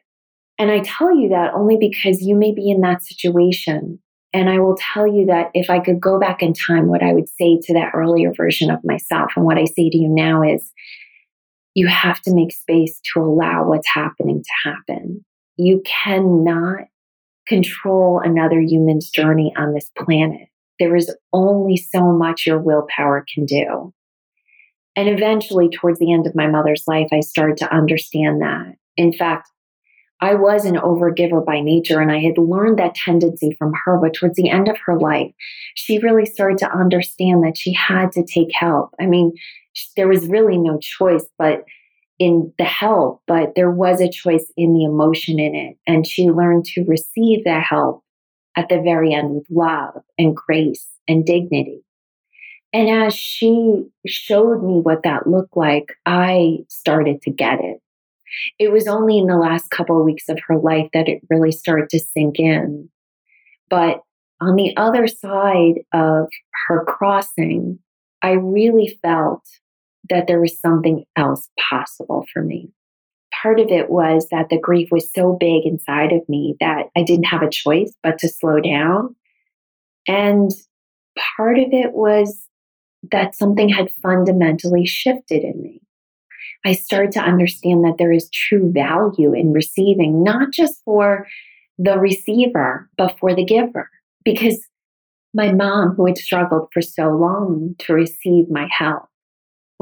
And 0.59 0.69
I 0.69 0.81
tell 0.81 1.15
you 1.15 1.29
that 1.29 1.53
only 1.53 1.77
because 1.79 2.21
you 2.21 2.35
may 2.35 2.53
be 2.53 2.69
in 2.69 2.81
that 2.81 3.01
situation. 3.01 3.99
And 4.33 4.49
I 4.49 4.59
will 4.59 4.77
tell 4.77 5.07
you 5.07 5.25
that 5.27 5.49
if 5.53 5.69
I 5.69 5.79
could 5.79 5.99
go 5.99 6.19
back 6.19 6.41
in 6.41 6.53
time, 6.53 6.87
what 6.87 7.03
I 7.03 7.13
would 7.13 7.29
say 7.29 7.59
to 7.63 7.73
that 7.73 7.91
earlier 7.93 8.31
version 8.35 8.69
of 8.69 8.79
myself 8.83 9.31
and 9.35 9.45
what 9.45 9.57
I 9.57 9.65
say 9.65 9.89
to 9.89 9.97
you 9.97 10.09
now 10.09 10.43
is 10.43 10.71
you 11.75 11.87
have 11.87 12.21
to 12.21 12.33
make 12.33 12.51
space 12.51 12.99
to 13.13 13.21
allow 13.21 13.67
what's 13.67 13.87
happening 13.87 14.43
to 14.43 14.69
happen. 14.69 15.25
You 15.57 15.81
cannot 15.85 16.85
control 17.47 18.21
another 18.23 18.59
human's 18.59 19.09
journey 19.09 19.53
on 19.57 19.73
this 19.73 19.89
planet 19.97 20.47
there 20.79 20.95
is 20.95 21.13
only 21.31 21.77
so 21.77 22.11
much 22.11 22.45
your 22.45 22.59
willpower 22.59 23.25
can 23.33 23.45
do. 23.45 23.93
And 24.95 25.09
eventually, 25.09 25.69
towards 25.69 25.99
the 25.99 26.13
end 26.13 26.27
of 26.27 26.35
my 26.35 26.47
mother's 26.47 26.83
life, 26.87 27.07
I 27.11 27.21
started 27.21 27.57
to 27.57 27.73
understand 27.73 28.41
that. 28.41 28.73
In 28.95 29.11
fact, 29.11 29.49
I 30.21 30.35
was 30.35 30.65
an 30.65 30.75
overgiver 30.75 31.43
by 31.43 31.59
nature, 31.61 31.99
and 31.99 32.11
I 32.11 32.19
had 32.19 32.37
learned 32.37 32.79
that 32.79 32.95
tendency 32.95 33.55
from 33.57 33.73
her. 33.85 33.97
But 33.97 34.13
towards 34.13 34.35
the 34.35 34.49
end 34.49 34.67
of 34.67 34.77
her 34.85 34.99
life, 34.99 35.31
she 35.75 35.97
really 35.99 36.25
started 36.25 36.59
to 36.59 36.71
understand 36.71 37.43
that 37.43 37.57
she 37.57 37.73
had 37.73 38.11
to 38.13 38.23
take 38.23 38.53
help. 38.53 38.91
I 38.99 39.05
mean, 39.05 39.33
there 39.95 40.07
was 40.07 40.27
really 40.27 40.57
no 40.57 40.77
choice 40.79 41.25
but 41.39 41.63
in 42.19 42.53
the 42.57 42.63
help, 42.63 43.21
but 43.27 43.53
there 43.55 43.71
was 43.71 43.99
a 43.99 44.09
choice 44.09 44.51
in 44.55 44.73
the 44.73 44.85
emotion 44.85 45.39
in 45.39 45.55
it. 45.55 45.77
And 45.87 46.05
she 46.05 46.29
learned 46.29 46.65
to 46.65 46.85
receive 46.85 47.43
that 47.45 47.63
help 47.63 48.03
at 48.55 48.69
the 48.69 48.81
very 48.81 49.13
end 49.13 49.33
with 49.33 49.45
love 49.49 49.95
and 50.17 50.35
grace 50.35 50.87
and 51.07 51.25
dignity. 51.25 51.83
And 52.71 52.89
as 52.89 53.13
she 53.13 53.83
showed 54.05 54.63
me 54.63 54.79
what 54.81 55.03
that 55.03 55.27
looked 55.27 55.55
like, 55.55 55.93
I 56.05 56.59
started 56.69 57.21
to 57.23 57.31
get 57.31 57.59
it. 57.59 57.79
It 58.57 58.71
was 58.71 58.87
only 58.87 59.19
in 59.19 59.27
the 59.27 59.37
last 59.37 59.69
couple 59.69 59.99
of 59.99 60.05
weeks 60.05 60.27
of 60.27 60.39
her 60.47 60.57
life 60.57 60.89
that 60.93 61.07
it 61.07 61.21
really 61.29 61.51
started 61.51 61.89
to 61.89 61.99
sink 61.99 62.39
in. 62.39 62.89
But 63.69 64.01
on 64.41 64.55
the 64.55 64.75
other 64.75 65.07
side 65.07 65.81
of 65.93 66.27
her 66.67 66.83
crossing, 66.85 67.79
I 68.23 68.31
really 68.31 68.97
felt 69.03 69.43
that 70.09 70.27
there 70.27 70.41
was 70.41 70.59
something 70.59 71.05
else 71.15 71.49
possible 71.69 72.25
for 72.33 72.43
me 72.43 72.71
part 73.43 73.59
of 73.59 73.69
it 73.69 73.89
was 73.89 74.27
that 74.31 74.49
the 74.49 74.59
grief 74.59 74.89
was 74.91 75.11
so 75.11 75.35
big 75.39 75.65
inside 75.65 76.11
of 76.11 76.27
me 76.29 76.55
that 76.59 76.85
I 76.95 77.03
didn't 77.03 77.25
have 77.25 77.41
a 77.41 77.49
choice 77.49 77.93
but 78.01 78.17
to 78.19 78.29
slow 78.29 78.59
down. 78.59 79.15
And 80.07 80.51
part 81.37 81.57
of 81.57 81.67
it 81.71 81.93
was 81.93 82.47
that 83.11 83.35
something 83.35 83.69
had 83.69 83.91
fundamentally 84.01 84.85
shifted 84.85 85.43
in 85.43 85.61
me. 85.61 85.81
I 86.65 86.73
started 86.73 87.11
to 87.13 87.21
understand 87.21 87.83
that 87.83 87.95
there 87.97 88.11
is 88.11 88.29
true 88.29 88.71
value 88.71 89.33
in 89.33 89.51
receiving, 89.51 90.23
not 90.23 90.53
just 90.53 90.81
for 90.85 91.27
the 91.77 91.99
receiver, 91.99 92.89
but 92.97 93.17
for 93.19 93.35
the 93.35 93.43
giver. 93.43 93.89
Because 94.23 94.65
my 95.33 95.51
mom, 95.51 95.95
who 95.95 96.05
had 96.05 96.17
struggled 96.17 96.69
for 96.71 96.81
so 96.81 97.09
long 97.09 97.75
to 97.79 97.93
receive 97.93 98.49
my 98.49 98.69
help, 98.71 99.03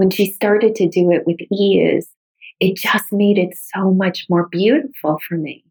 when 0.01 0.09
she 0.09 0.25
started 0.25 0.73
to 0.73 0.89
do 0.89 1.11
it 1.11 1.27
with 1.27 1.37
ease, 1.51 2.09
it 2.59 2.75
just 2.75 3.13
made 3.13 3.37
it 3.37 3.55
so 3.75 3.91
much 3.91 4.25
more 4.31 4.47
beautiful 4.49 5.19
for 5.29 5.37
me. 5.37 5.63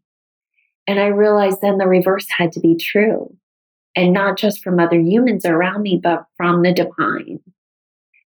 And 0.87 1.01
I 1.01 1.07
realized 1.07 1.59
then 1.59 1.79
the 1.79 1.85
reverse 1.85 2.27
had 2.29 2.53
to 2.53 2.61
be 2.61 2.77
true. 2.77 3.35
And 3.93 4.13
not 4.13 4.37
just 4.37 4.63
from 4.63 4.79
other 4.79 4.97
humans 4.97 5.43
around 5.43 5.81
me, 5.81 5.99
but 6.01 6.23
from 6.37 6.61
the 6.61 6.73
divine. 6.73 7.41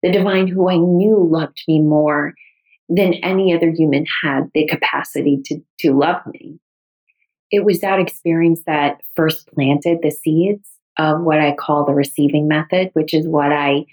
The 0.03 0.11
divine 0.11 0.49
who 0.49 0.69
I 0.69 0.77
knew 0.77 1.25
loved 1.31 1.63
me 1.69 1.79
more 1.79 2.35
than 2.89 3.15
any 3.23 3.55
other 3.55 3.71
human 3.71 4.05
had 4.25 4.51
the 4.55 4.67
capacity 4.67 5.41
to, 5.45 5.61
to 5.83 5.97
love 5.97 6.27
me. 6.27 6.59
It 7.53 7.65
was 7.65 7.81
that 7.81 8.01
experience 8.01 8.63
that 8.67 9.03
first 9.15 9.47
planted 9.55 10.01
the 10.03 10.11
seeds 10.11 10.69
of 10.99 11.21
what 11.21 11.39
I 11.39 11.55
call 11.55 11.85
the 11.85 11.95
receiving 11.95 12.49
method, 12.49 12.91
which 12.95 13.15
is 13.15 13.29
what 13.29 13.53
I 13.53 13.85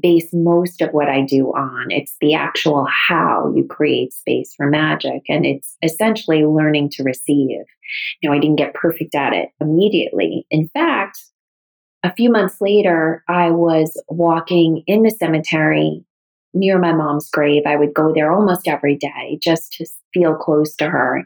base 0.00 0.28
most 0.32 0.80
of 0.80 0.90
what 0.90 1.08
I 1.08 1.22
do 1.22 1.48
on. 1.48 1.90
It's 1.90 2.16
the 2.20 2.34
actual 2.34 2.86
how 2.86 3.52
you 3.54 3.64
create 3.64 4.12
space 4.12 4.54
for 4.56 4.66
magic. 4.66 5.22
And 5.28 5.46
it's 5.46 5.76
essentially 5.82 6.44
learning 6.44 6.90
to 6.90 7.02
receive. 7.02 7.60
Now, 8.22 8.32
I 8.32 8.38
didn't 8.38 8.56
get 8.56 8.74
perfect 8.74 9.14
at 9.14 9.32
it 9.32 9.50
immediately. 9.60 10.46
In 10.50 10.68
fact, 10.68 11.20
a 12.02 12.14
few 12.14 12.30
months 12.30 12.60
later, 12.60 13.24
I 13.28 13.50
was 13.50 14.00
walking 14.08 14.82
in 14.86 15.02
the 15.02 15.10
cemetery 15.10 16.04
near 16.52 16.78
my 16.78 16.92
mom's 16.92 17.30
grave. 17.30 17.62
I 17.66 17.76
would 17.76 17.94
go 17.94 18.12
there 18.12 18.32
almost 18.32 18.68
every 18.68 18.96
day 18.96 19.38
just 19.42 19.72
to 19.74 19.86
feel 20.12 20.34
close 20.34 20.74
to 20.76 20.88
her. 20.88 21.24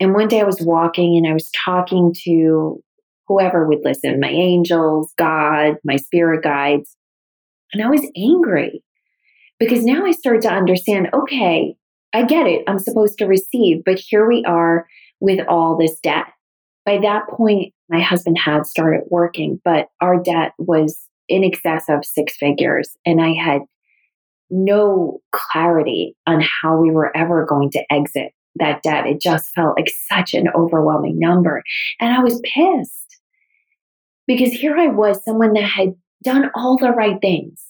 And 0.00 0.14
one 0.14 0.28
day 0.28 0.40
I 0.40 0.44
was 0.44 0.60
walking 0.60 1.16
and 1.16 1.26
I 1.26 1.32
was 1.32 1.50
talking 1.64 2.14
to 2.24 2.82
whoever 3.26 3.66
would 3.66 3.84
listen 3.84 4.18
my 4.18 4.28
angels, 4.28 5.12
God, 5.16 5.76
my 5.84 5.96
spirit 5.96 6.42
guides. 6.42 6.96
And 7.72 7.82
I 7.82 7.88
was 7.88 8.08
angry 8.16 8.82
because 9.58 9.84
now 9.84 10.04
I 10.04 10.12
started 10.12 10.42
to 10.42 10.52
understand 10.52 11.08
okay, 11.12 11.76
I 12.12 12.24
get 12.24 12.46
it. 12.46 12.64
I'm 12.66 12.78
supposed 12.78 13.18
to 13.18 13.26
receive, 13.26 13.84
but 13.84 13.98
here 13.98 14.26
we 14.26 14.44
are 14.44 14.86
with 15.20 15.46
all 15.48 15.76
this 15.76 15.98
debt. 16.00 16.26
By 16.84 16.98
that 16.98 17.28
point, 17.28 17.72
my 17.88 18.00
husband 18.00 18.38
had 18.38 18.66
started 18.66 19.02
working, 19.10 19.60
but 19.64 19.88
our 20.00 20.20
debt 20.20 20.52
was 20.58 20.98
in 21.28 21.44
excess 21.44 21.84
of 21.88 22.04
six 22.04 22.36
figures. 22.36 22.96
And 23.06 23.20
I 23.20 23.34
had 23.34 23.62
no 24.50 25.20
clarity 25.32 26.16
on 26.26 26.40
how 26.40 26.76
we 26.76 26.90
were 26.90 27.16
ever 27.16 27.46
going 27.46 27.70
to 27.70 27.84
exit 27.92 28.32
that 28.56 28.82
debt. 28.82 29.06
It 29.06 29.20
just 29.20 29.50
felt 29.54 29.76
like 29.76 29.92
such 30.08 30.34
an 30.34 30.48
overwhelming 30.54 31.18
number. 31.18 31.62
And 32.00 32.12
I 32.12 32.20
was 32.20 32.40
pissed 32.42 33.20
because 34.26 34.52
here 34.52 34.76
I 34.76 34.88
was, 34.88 35.24
someone 35.24 35.52
that 35.52 35.64
had 35.64 35.94
done 36.22 36.50
all 36.54 36.76
the 36.78 36.90
right 36.90 37.20
things. 37.20 37.62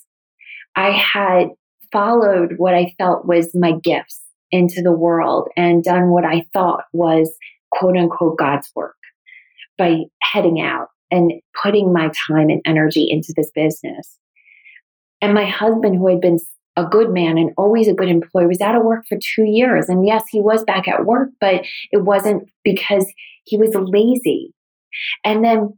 I 0.77 0.91
had 0.91 1.49
followed 1.93 2.55
what 2.57 2.75
I 2.75 2.95
felt 2.99 3.27
was 3.27 3.55
my 3.55 3.73
gifts 3.83 4.21
into 4.51 4.83
the 4.83 4.93
world 4.93 5.49
and 5.57 5.83
done 5.83 6.11
what 6.11 6.25
I 6.25 6.47
thought 6.53 6.85
was 6.93 7.33
quote 7.71 7.97
unquote 7.97 8.39
God's 8.39 8.71
work 8.75 8.97
by 9.79 10.05
heading 10.23 10.61
out 10.61 10.89
and 11.11 11.33
putting 11.61 11.93
my 11.93 12.11
time 12.29 12.49
and 12.51 12.63
energy 12.65 13.07
into 13.09 13.33
this 13.37 13.51
business. 13.55 14.19
And 15.21 15.35
my 15.35 15.45
husband, 15.45 15.97
who 15.97 16.09
had 16.09 16.21
been 16.21 16.39
a 16.77 16.85
good 16.85 17.11
man 17.11 17.37
and 17.37 17.53
always 17.57 17.89
a 17.89 17.95
good 17.95 18.09
employee, 18.09 18.47
was 18.47 18.61
out 18.61 18.77
of 18.77 18.85
work 18.85 19.05
for 19.09 19.19
two 19.19 19.45
years. 19.45 19.89
And 19.89 20.07
yes, 20.07 20.25
he 20.31 20.41
was 20.41 20.65
back 20.65 20.89
at 20.89 21.05
work, 21.05 21.31
but 21.41 21.65
it 21.91 22.05
wasn't 22.05 22.49
because 22.65 23.07
he 23.45 23.57
was 23.57 23.75
lazy. 23.75 24.55
And 25.25 25.45
then 25.45 25.77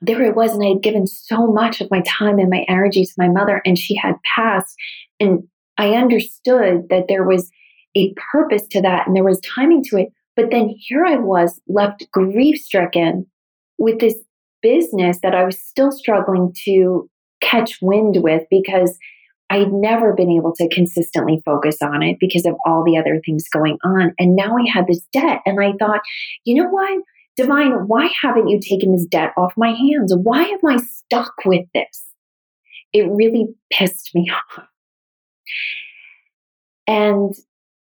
there 0.00 0.22
it 0.22 0.34
was, 0.34 0.54
and 0.54 0.64
I 0.64 0.68
had 0.68 0.82
given 0.82 1.06
so 1.06 1.46
much 1.46 1.80
of 1.80 1.90
my 1.90 2.02
time 2.06 2.38
and 2.38 2.50
my 2.50 2.64
energy 2.68 3.04
to 3.04 3.12
my 3.18 3.28
mother, 3.28 3.60
and 3.64 3.78
she 3.78 3.94
had 3.96 4.14
passed. 4.36 4.74
And 5.18 5.44
I 5.76 5.90
understood 5.90 6.88
that 6.90 7.06
there 7.08 7.24
was 7.24 7.50
a 7.96 8.14
purpose 8.32 8.66
to 8.68 8.80
that 8.82 9.06
and 9.06 9.16
there 9.16 9.24
was 9.24 9.40
timing 9.40 9.82
to 9.84 9.96
it. 9.96 10.08
But 10.36 10.50
then 10.50 10.74
here 10.78 11.04
I 11.04 11.16
was 11.16 11.60
left 11.66 12.06
grief 12.12 12.58
stricken 12.58 13.26
with 13.78 13.98
this 13.98 14.14
business 14.62 15.18
that 15.22 15.34
I 15.34 15.44
was 15.44 15.60
still 15.60 15.90
struggling 15.90 16.54
to 16.64 17.08
catch 17.40 17.78
wind 17.80 18.18
with 18.20 18.42
because 18.50 18.96
I'd 19.48 19.72
never 19.72 20.12
been 20.12 20.30
able 20.30 20.54
to 20.56 20.68
consistently 20.68 21.42
focus 21.44 21.78
on 21.82 22.02
it 22.02 22.18
because 22.20 22.46
of 22.46 22.54
all 22.64 22.84
the 22.84 22.96
other 22.96 23.20
things 23.24 23.48
going 23.52 23.78
on. 23.82 24.14
And 24.18 24.36
now 24.36 24.56
I 24.56 24.70
had 24.70 24.86
this 24.86 25.04
debt. 25.12 25.40
And 25.44 25.58
I 25.60 25.72
thought, 25.78 26.00
you 26.44 26.62
know 26.62 26.68
what? 26.68 27.02
Divine, 27.40 27.86
why 27.86 28.10
haven't 28.20 28.48
you 28.48 28.60
taken 28.60 28.92
this 28.92 29.06
debt 29.06 29.32
off 29.36 29.54
my 29.56 29.70
hands? 29.70 30.14
Why 30.14 30.42
am 30.42 30.58
I 30.66 30.76
stuck 30.76 31.32
with 31.46 31.66
this? 31.72 32.04
It 32.92 33.08
really 33.10 33.46
pissed 33.72 34.10
me 34.14 34.30
off. 34.58 34.66
And 36.86 37.34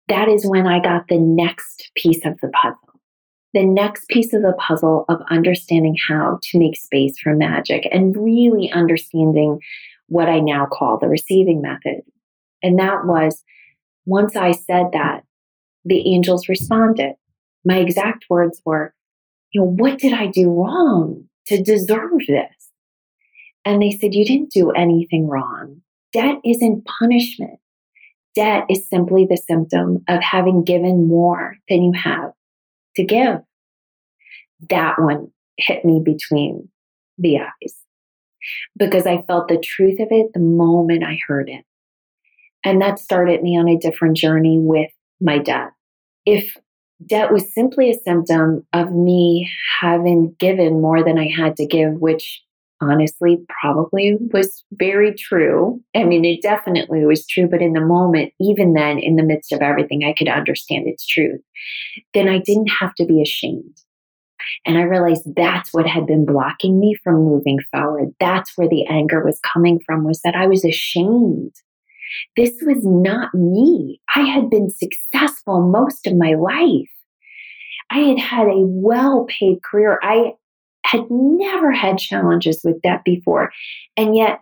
that 0.09 0.29
is 0.29 0.47
when 0.47 0.67
I 0.67 0.81
got 0.81 1.09
the 1.09 1.19
next 1.19 1.91
piece 1.97 2.25
of 2.25 2.39
the 2.41 2.49
puzzle. 2.49 3.01
The 3.53 3.67
next 3.67 4.09
piece 4.09 4.33
of 4.33 4.43
the 4.43 4.55
puzzle 4.59 5.05
of 5.09 5.21
understanding 5.31 5.97
how 6.09 6.39
to 6.43 6.59
make 6.59 6.77
space 6.77 7.19
for 7.19 7.35
magic 7.35 7.89
and 7.91 8.15
really 8.17 8.71
understanding 8.71 9.59
what 10.07 10.29
I 10.29 10.39
now 10.39 10.67
call 10.67 10.99
the 10.99 11.09
receiving 11.09 11.61
method. 11.61 12.03
And 12.63 12.79
that 12.79 13.05
was 13.05 13.43
once 14.07 14.37
I 14.37 14.53
said 14.53 14.87
that, 14.93 15.25
the 15.85 16.13
angels 16.15 16.49
responded. 16.49 17.15
My 17.65 17.79
exact 17.79 18.27
words 18.31 18.63
were, 18.65 18.95
you 19.53 19.61
know, 19.61 19.67
what 19.67 19.99
did 19.99 20.13
I 20.13 20.27
do 20.27 20.51
wrong 20.51 21.25
to 21.47 21.63
deserve 21.63 22.21
this? 22.27 22.71
And 23.65 23.83
they 23.83 23.91
said, 23.91 24.15
you 24.15 24.25
didn't 24.25 24.53
do 24.53 24.71
anything 24.71 25.27
wrong. 25.27 25.83
Debt 26.13 26.37
isn't 26.45 26.87
punishment. 26.99 27.59
Debt 28.35 28.65
is 28.71 28.89
simply 28.89 29.27
the 29.29 29.37
symptom 29.37 30.05
of 30.09 30.23
having 30.23 30.65
given 30.65 31.09
more 31.09 31.57
than 31.69 31.83
you 31.83 31.93
have 31.93 32.33
to 32.97 33.05
give. 33.05 33.39
That 34.69 34.95
one 34.99 35.33
hit 35.57 35.85
me 35.85 36.01
between 36.05 36.69
the 37.19 37.39
eyes 37.39 37.75
because 38.79 39.07
I 39.07 39.23
felt 39.23 39.49
the 39.49 39.63
truth 39.63 40.01
of 40.01 40.09
it 40.11 40.33
the 40.33 40.41
moment 40.41 41.05
I 41.05 41.19
heard 41.27 41.49
it. 41.49 41.65
And 42.65 42.81
that 42.83 42.99
started 42.99 43.43
me 43.43 43.59
on 43.59 43.69
a 43.69 43.79
different 43.79 44.17
journey 44.17 44.59
with 44.59 44.91
my 45.21 45.39
debt. 45.39 45.71
If 46.25 46.57
debt 47.07 47.33
was 47.33 47.53
simply 47.55 47.91
a 47.91 47.99
symptom 48.05 48.67
of 48.73 48.93
me 48.93 49.51
having 49.81 50.35
given 50.39 50.81
more 50.81 51.03
than 51.03 51.19
I 51.19 51.29
had 51.29 51.57
to 51.57 51.67
give, 51.67 51.95
which 51.95 52.43
honestly 52.83 53.39
probably 53.61 54.17
was 54.33 54.65
very 54.73 55.15
true. 55.15 55.81
I 55.95 56.05
mean, 56.05 56.25
it 56.25 56.43
definitely 56.43 57.05
was 57.05 57.27
true, 57.27 57.47
but 57.47 57.63
in 57.63 57.75
the 57.75 57.81
moment, 57.81 58.33
even 58.41 58.73
then, 58.73 58.99
in 58.99 59.17
the 59.17 59.23
midst 59.23 59.53
of 59.53 59.61
everything, 59.61 60.05
I 60.05 60.15
could 60.17 60.29
understand 60.29 60.87
its 60.87 61.07
truth. 61.07 61.41
Then 62.15 62.29
I 62.29 62.39
didn't 62.39 62.71
have 62.81 62.95
to 62.95 63.05
be 63.05 63.21
ashamed. 63.23 63.77
And 64.65 64.79
I 64.79 64.83
realized 64.83 65.25
that's 65.37 65.73
what 65.73 65.87
had 65.87 66.07
been 66.07 66.25
blocking 66.25 66.81
me 66.81 66.97
from 67.05 67.17
moving 67.17 67.59
forward. 67.71 68.15
That's 68.19 68.57
where 68.57 68.69
the 68.69 68.87
anger 68.87 69.23
was 69.23 69.39
coming 69.41 69.81
from, 69.85 70.05
was 70.05 70.21
that 70.23 70.35
I 70.35 70.47
was 70.47 70.65
ashamed. 70.65 71.53
This 72.37 72.53
was 72.63 72.85
not 72.85 73.35
me. 73.35 74.01
I 74.17 74.23
had 74.23 74.51
been 74.51 74.71
successful 74.71 75.61
most 75.69 76.07
of 76.07 76.17
my 76.17 76.35
life. 76.35 76.90
I 77.91 77.99
had 77.99 78.19
had 78.19 78.47
a 78.47 78.61
well 78.61 79.27
paid 79.29 79.63
career. 79.63 79.99
I 80.03 80.35
had 80.85 81.11
never 81.11 81.73
had 81.73 81.99
challenges 81.99 82.63
with 82.65 82.83
debt 82.83 83.03
before. 83.05 83.53
And 83.97 84.17
yet 84.17 84.41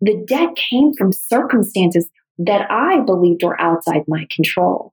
the 0.00 0.22
debt 0.26 0.56
came 0.56 0.92
from 0.94 1.12
circumstances 1.12 2.08
that 2.38 2.70
I 2.70 3.00
believed 3.00 3.42
were 3.42 3.60
outside 3.60 4.02
my 4.06 4.26
control. 4.34 4.92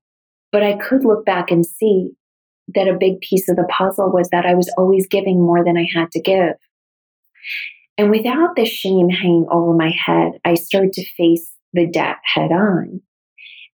But 0.51 0.63
I 0.63 0.77
could 0.77 1.03
look 1.03 1.25
back 1.25 1.51
and 1.51 1.65
see 1.65 2.11
that 2.73 2.87
a 2.87 2.97
big 2.97 3.21
piece 3.21 3.47
of 3.49 3.55
the 3.55 3.67
puzzle 3.69 4.11
was 4.11 4.29
that 4.29 4.45
I 4.45 4.55
was 4.55 4.71
always 4.77 5.07
giving 5.07 5.39
more 5.39 5.63
than 5.63 5.77
I 5.77 5.87
had 5.93 6.11
to 6.11 6.21
give. 6.21 6.55
And 7.97 8.09
without 8.09 8.55
the 8.55 8.65
shame 8.65 9.09
hanging 9.09 9.45
over 9.51 9.73
my 9.73 9.91
head, 9.91 10.33
I 10.43 10.55
started 10.55 10.93
to 10.93 11.05
face 11.15 11.51
the 11.73 11.85
debt 11.85 12.17
head 12.23 12.51
on. 12.51 13.01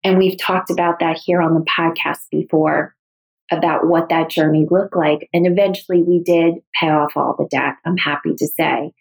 And 0.02 0.18
we've 0.18 0.38
talked 0.38 0.70
about 0.70 0.98
that 1.00 1.20
here 1.24 1.40
on 1.40 1.54
the 1.54 1.64
podcast 1.64 2.28
before 2.30 2.96
about 3.50 3.86
what 3.86 4.08
that 4.08 4.30
journey 4.30 4.66
looked 4.70 4.96
like. 4.96 5.28
And 5.32 5.46
eventually 5.46 6.02
we 6.02 6.22
did 6.22 6.54
pay 6.78 6.88
off 6.88 7.16
all 7.16 7.34
the 7.36 7.48
debt, 7.50 7.74
I'm 7.84 7.96
happy 7.96 8.34
to 8.36 8.46
say. 8.46 8.92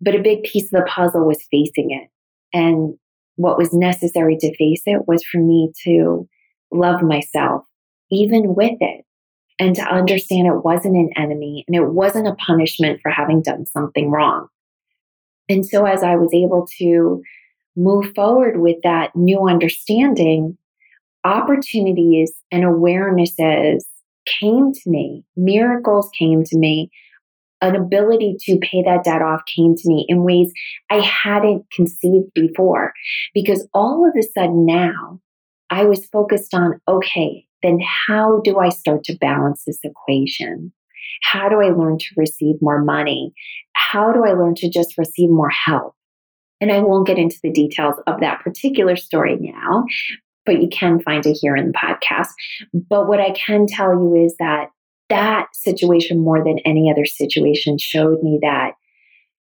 But 0.00 0.14
a 0.14 0.22
big 0.22 0.42
piece 0.44 0.64
of 0.64 0.80
the 0.80 0.86
puzzle 0.88 1.26
was 1.26 1.42
facing 1.50 1.90
it. 1.90 2.08
And 2.52 2.94
what 3.36 3.58
was 3.58 3.72
necessary 3.72 4.36
to 4.38 4.56
face 4.56 4.82
it 4.86 5.06
was 5.06 5.24
for 5.24 5.38
me 5.38 5.72
to 5.84 6.28
love 6.70 7.02
myself 7.02 7.64
even 8.10 8.54
with 8.54 8.76
it, 8.80 9.04
and 9.58 9.74
to 9.76 9.82
understand 9.82 10.46
it 10.46 10.64
wasn't 10.64 10.96
an 10.96 11.10
enemy 11.16 11.64
and 11.66 11.76
it 11.76 11.88
wasn't 11.88 12.26
a 12.26 12.34
punishment 12.34 13.00
for 13.02 13.10
having 13.10 13.42
done 13.42 13.66
something 13.66 14.10
wrong. 14.10 14.48
And 15.48 15.66
so, 15.66 15.84
as 15.84 16.02
I 16.02 16.16
was 16.16 16.32
able 16.32 16.66
to 16.78 17.22
move 17.76 18.12
forward 18.14 18.60
with 18.60 18.76
that 18.82 19.14
new 19.14 19.48
understanding, 19.48 20.56
opportunities 21.24 22.32
and 22.50 22.64
awarenesses 22.64 23.84
came 24.26 24.72
to 24.72 24.90
me, 24.90 25.24
miracles 25.36 26.10
came 26.18 26.44
to 26.44 26.58
me, 26.58 26.90
an 27.60 27.76
ability 27.76 28.36
to 28.40 28.58
pay 28.58 28.82
that 28.82 29.04
debt 29.04 29.22
off 29.22 29.42
came 29.46 29.74
to 29.74 29.88
me 29.88 30.04
in 30.08 30.22
ways 30.22 30.52
I 30.90 31.00
hadn't 31.00 31.64
conceived 31.72 32.32
before. 32.34 32.92
Because 33.32 33.66
all 33.72 34.06
of 34.06 34.14
a 34.18 34.22
sudden 34.22 34.66
now, 34.66 35.20
I 35.70 35.84
was 35.84 36.06
focused 36.06 36.54
on 36.54 36.80
okay, 36.86 37.46
then 37.62 37.80
how 37.80 38.40
do 38.44 38.58
I 38.58 38.68
start 38.68 39.04
to 39.04 39.16
balance 39.16 39.64
this 39.66 39.80
equation? 39.82 40.72
How 41.22 41.48
do 41.48 41.62
I 41.62 41.70
learn 41.70 41.98
to 41.98 42.06
receive 42.16 42.56
more 42.60 42.82
money? 42.82 43.32
How 43.74 44.12
do 44.12 44.24
I 44.24 44.32
learn 44.32 44.54
to 44.56 44.68
just 44.68 44.98
receive 44.98 45.30
more 45.30 45.50
help? 45.50 45.94
And 46.60 46.70
I 46.70 46.80
won't 46.80 47.06
get 47.06 47.18
into 47.18 47.38
the 47.42 47.50
details 47.50 47.96
of 48.06 48.20
that 48.20 48.40
particular 48.40 48.96
story 48.96 49.36
now, 49.40 49.84
but 50.46 50.60
you 50.60 50.68
can 50.68 51.00
find 51.00 51.24
it 51.26 51.38
here 51.40 51.56
in 51.56 51.68
the 51.68 51.72
podcast. 51.72 52.28
But 52.72 53.08
what 53.08 53.20
I 53.20 53.30
can 53.32 53.66
tell 53.66 53.92
you 53.92 54.14
is 54.24 54.36
that 54.38 54.68
that 55.10 55.48
situation, 55.54 56.20
more 56.20 56.42
than 56.42 56.58
any 56.64 56.90
other 56.90 57.04
situation, 57.04 57.78
showed 57.78 58.22
me 58.22 58.38
that 58.42 58.72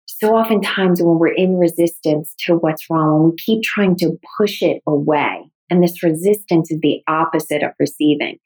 so 0.07 0.35
oftentimes 0.37 1.03
when 1.03 1.19
we're 1.19 1.35
in 1.35 1.59
resistance 1.59 2.35
to 2.47 2.55
what's 2.55 2.89
wrong, 2.89 3.23
when 3.23 3.31
we 3.31 3.37
keep 3.37 3.63
trying 3.63 3.97
to 3.97 4.19
push 4.39 4.63
it 4.63 4.83
away, 4.87 5.51
and 5.69 5.83
this 5.83 6.03
resistance 6.03 6.71
is 6.71 6.79
the 6.81 7.03
opposite 7.09 7.63
of 7.63 7.73
receiving, 7.79 8.39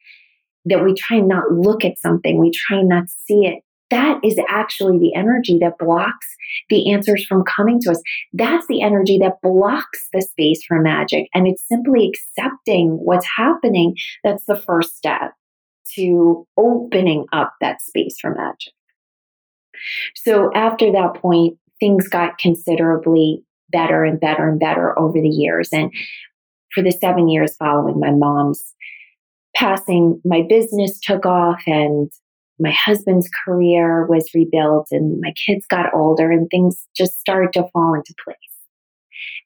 that 0.65 0.85
we 0.85 0.95
try 0.95 1.19
and 1.19 1.29
not 1.29 1.53
look 1.53 1.85
at 1.85 1.99
something, 1.99 2.39
we 2.39 2.51
try 2.51 2.79
and 2.79 2.89
not 2.89 3.05
see 3.09 3.47
it. 3.47 3.63
That 3.91 4.19
is 4.25 4.39
actually 4.49 4.99
the 4.99 5.15
energy 5.15 5.59
that 5.61 5.79
blocks 5.79 6.27
the 6.69 6.93
answers 6.93 7.25
from 7.25 7.45
coming 7.45 7.81
to 7.83 7.93
us. 7.93 8.03
That's 8.33 8.67
the 8.67 8.83
energy 8.83 9.19
that 9.19 9.41
blocks 9.43 10.09
the 10.13 10.23
space 10.23 10.65
for 10.67 10.81
magic. 10.81 11.29
And 11.35 11.47
it's 11.47 11.63
simply 11.69 12.11
accepting 12.11 12.99
what's 13.03 13.27
happening. 13.37 13.95
That's 14.25 14.45
the 14.47 14.57
first 14.57 14.97
step 14.97 15.33
to 15.95 16.47
opening 16.57 17.27
up 17.33 17.55
that 17.61 17.81
space 17.81 18.17
for 18.21 18.35
magic. 18.35 18.73
So 20.17 20.51
after 20.55 20.91
that 20.93 21.15
point, 21.15 21.59
things 21.79 22.09
got 22.09 22.39
considerably 22.39 23.45
better 23.71 24.05
and 24.05 24.19
better 24.19 24.49
and 24.49 24.59
better 24.59 24.99
over 24.99 25.21
the 25.21 25.29
years. 25.29 25.69
And 25.73 25.93
for 26.73 26.83
the 26.83 26.91
seven 26.91 27.29
years 27.29 27.57
following 27.57 28.01
my 28.01 28.11
mom's 28.11 28.75
passing, 29.55 30.21
my 30.25 30.43
business 30.49 30.99
took 31.01 31.25
off 31.25 31.63
and 31.67 32.11
my 32.59 32.73
husband's 32.73 33.29
career 33.45 34.07
was 34.07 34.31
rebuilt 34.35 34.89
and 34.91 35.21
my 35.21 35.33
kids 35.47 35.67
got 35.67 35.95
older 35.95 36.31
and 36.31 36.49
things 36.51 36.87
just 36.97 37.19
started 37.19 37.53
to 37.53 37.69
fall 37.73 37.95
into 37.95 38.15
place. 38.25 38.37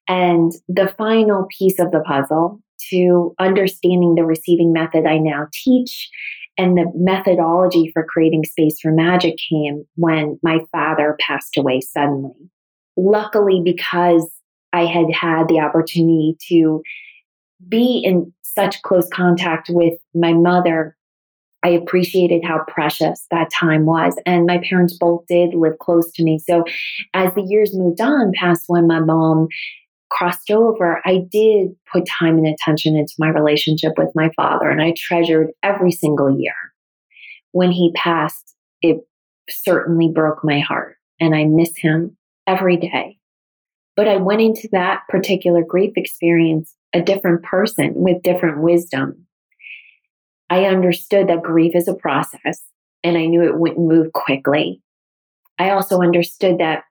And 0.08 0.52
the 0.68 0.92
final 0.96 1.46
piece 1.58 1.78
of 1.78 1.90
the 1.90 2.00
puzzle 2.00 2.60
to 2.90 3.34
understanding 3.38 4.14
the 4.14 4.24
receiving 4.24 4.72
method 4.72 5.06
I 5.06 5.18
now 5.18 5.46
teach 5.52 6.08
and 6.58 6.76
the 6.76 6.90
methodology 6.94 7.90
for 7.92 8.04
creating 8.04 8.44
space 8.44 8.80
for 8.80 8.92
magic 8.92 9.36
came 9.48 9.84
when 9.96 10.38
my 10.42 10.58
father 10.72 11.16
passed 11.20 11.56
away 11.56 11.80
suddenly. 11.80 12.50
Luckily, 12.96 13.62
because 13.64 14.30
I 14.72 14.84
had 14.84 15.06
had 15.12 15.48
the 15.48 15.60
opportunity 15.60 16.36
to 16.48 16.82
be 17.68 18.02
in 18.04 18.32
such 18.42 18.82
close 18.82 19.08
contact 19.12 19.68
with 19.70 19.94
my 20.14 20.32
mother, 20.32 20.96
I 21.62 21.68
appreciated 21.68 22.42
how 22.44 22.64
precious 22.68 23.26
that 23.30 23.50
time 23.52 23.84
was. 23.84 24.18
And 24.24 24.46
my 24.46 24.58
parents 24.58 24.96
both 24.96 25.26
did 25.26 25.54
live 25.54 25.78
close 25.78 26.10
to 26.12 26.24
me. 26.24 26.38
So 26.38 26.64
as 27.12 27.34
the 27.34 27.42
years 27.42 27.76
moved 27.76 28.00
on 28.00 28.32
past 28.34 28.64
when 28.66 28.86
my 28.86 29.00
mom 29.00 29.48
crossed 30.10 30.50
over, 30.50 31.00
I 31.04 31.18
did 31.30 31.76
put 31.92 32.06
time 32.06 32.38
and 32.38 32.46
attention 32.46 32.96
into 32.96 33.14
my 33.18 33.28
relationship 33.28 33.92
with 33.96 34.10
my 34.14 34.30
father, 34.36 34.68
and 34.68 34.82
I 34.82 34.94
treasured 34.96 35.48
every 35.62 35.92
single 35.92 36.36
year. 36.36 36.54
When 37.52 37.70
he 37.70 37.92
passed, 37.94 38.54
it 38.82 38.98
certainly 39.48 40.08
broke 40.08 40.44
my 40.44 40.60
heart, 40.60 40.96
and 41.20 41.34
I 41.34 41.44
miss 41.44 41.76
him 41.76 42.16
every 42.46 42.76
day. 42.76 43.18
But 43.96 44.08
I 44.08 44.16
went 44.16 44.40
into 44.40 44.68
that 44.72 45.02
particular 45.08 45.62
grief 45.62 45.92
experience 45.96 46.74
a 46.92 47.02
different 47.02 47.42
person 47.42 47.92
with 47.94 48.22
different 48.22 48.62
wisdom. 48.62 49.26
I 50.50 50.64
understood 50.64 51.28
that 51.28 51.42
grief 51.42 51.74
is 51.74 51.88
a 51.88 51.94
process, 51.94 52.62
and 53.04 53.16
I 53.16 53.26
knew 53.26 53.42
it 53.42 53.58
wouldn't 53.58 53.86
move 53.86 54.12
quickly. 54.12 54.82
I 55.58 55.70
also 55.70 56.00
understood 56.00 56.58
that 56.58 56.82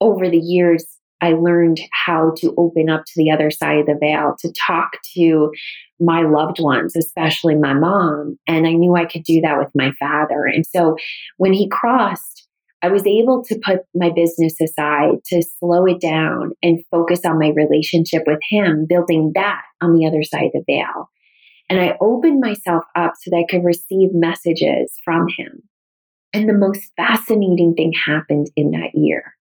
over 0.00 0.28
the 0.28 0.38
years, 0.38 0.84
I 1.20 1.32
learned 1.32 1.80
how 1.92 2.32
to 2.38 2.54
open 2.56 2.90
up 2.90 3.04
to 3.06 3.12
the 3.16 3.30
other 3.30 3.50
side 3.50 3.80
of 3.80 3.86
the 3.86 3.98
veil, 3.98 4.36
to 4.40 4.52
talk 4.52 4.92
to 5.14 5.52
my 5.98 6.22
loved 6.22 6.60
ones, 6.60 6.94
especially 6.96 7.54
my 7.54 7.72
mom. 7.72 8.38
And 8.46 8.66
I 8.66 8.72
knew 8.72 8.94
I 8.94 9.06
could 9.06 9.24
do 9.24 9.40
that 9.40 9.58
with 9.58 9.70
my 9.74 9.92
father. 9.98 10.44
And 10.44 10.66
so 10.66 10.96
when 11.38 11.52
he 11.52 11.68
crossed, 11.68 12.46
I 12.82 12.88
was 12.88 13.06
able 13.06 13.42
to 13.44 13.58
put 13.64 13.80
my 13.94 14.10
business 14.10 14.60
aside 14.60 15.24
to 15.26 15.42
slow 15.58 15.86
it 15.86 16.00
down 16.00 16.52
and 16.62 16.84
focus 16.90 17.20
on 17.24 17.38
my 17.38 17.48
relationship 17.48 18.22
with 18.26 18.40
him, 18.48 18.86
building 18.86 19.32
that 19.34 19.62
on 19.80 19.94
the 19.94 20.06
other 20.06 20.22
side 20.22 20.50
of 20.54 20.64
the 20.64 20.64
veil. 20.66 21.08
And 21.68 21.80
I 21.80 21.96
opened 22.00 22.40
myself 22.40 22.84
up 22.94 23.14
so 23.20 23.30
that 23.30 23.36
I 23.36 23.46
could 23.50 23.64
receive 23.64 24.10
messages 24.12 24.92
from 25.04 25.26
him. 25.36 25.62
And 26.32 26.48
the 26.48 26.54
most 26.54 26.92
fascinating 26.96 27.74
thing 27.74 27.92
happened 27.92 28.50
in 28.56 28.70
that 28.72 28.90
year 28.94 29.36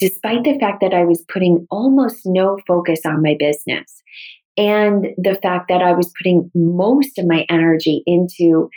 despite 0.00 0.42
the 0.42 0.58
fact 0.58 0.80
that 0.80 0.92
I 0.92 1.04
was 1.04 1.24
putting 1.28 1.64
almost 1.70 2.22
no 2.24 2.58
focus 2.66 3.02
on 3.06 3.22
my 3.22 3.36
business 3.38 4.02
and 4.56 5.06
the 5.16 5.38
fact 5.40 5.68
that 5.68 5.80
I 5.80 5.92
was 5.92 6.12
putting 6.18 6.50
most 6.54 7.18
of 7.18 7.26
my 7.26 7.46
energy 7.48 8.02
into 8.04 8.68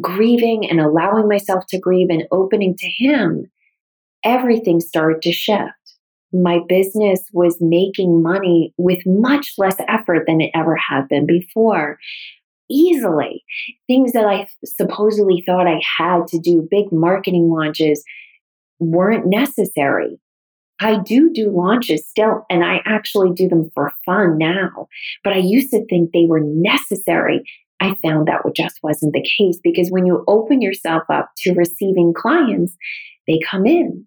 grieving 0.00 0.68
and 0.68 0.80
allowing 0.80 1.28
myself 1.28 1.64
to 1.70 1.80
grieve 1.80 2.08
and 2.10 2.24
opening 2.30 2.76
to 2.76 2.86
Him, 2.86 3.50
everything 4.24 4.80
started 4.80 5.22
to 5.22 5.32
shift. 5.32 5.72
My 6.32 6.60
business 6.68 7.20
was 7.32 7.56
making 7.60 8.22
money 8.22 8.72
with 8.76 9.04
much 9.04 9.54
less 9.58 9.76
effort 9.88 10.24
than 10.26 10.40
it 10.40 10.50
ever 10.54 10.76
had 10.76 11.08
been 11.08 11.26
before. 11.26 11.98
Easily. 12.70 13.44
Things 13.88 14.12
that 14.12 14.26
I 14.26 14.46
supposedly 14.64 15.42
thought 15.44 15.66
I 15.66 15.80
had 15.98 16.28
to 16.28 16.38
do, 16.38 16.68
big 16.70 16.92
marketing 16.92 17.50
launches, 17.50 18.04
weren't 18.78 19.26
necessary. 19.26 20.20
I 20.80 20.98
do 20.98 21.30
do 21.32 21.50
launches 21.50 22.06
still, 22.08 22.46
and 22.48 22.64
I 22.64 22.80
actually 22.86 23.32
do 23.34 23.48
them 23.48 23.70
for 23.74 23.92
fun 24.06 24.38
now. 24.38 24.88
But 25.22 25.34
I 25.34 25.38
used 25.38 25.70
to 25.72 25.84
think 25.86 26.12
they 26.12 26.24
were 26.26 26.40
necessary. 26.40 27.42
I 27.80 27.96
found 28.02 28.28
that 28.28 28.42
just 28.54 28.78
wasn't 28.82 29.12
the 29.12 29.26
case 29.38 29.58
because 29.62 29.90
when 29.90 30.06
you 30.06 30.24
open 30.26 30.62
yourself 30.62 31.02
up 31.10 31.30
to 31.38 31.54
receiving 31.54 32.14
clients, 32.14 32.76
they 33.26 33.38
come 33.44 33.66
in. 33.66 34.06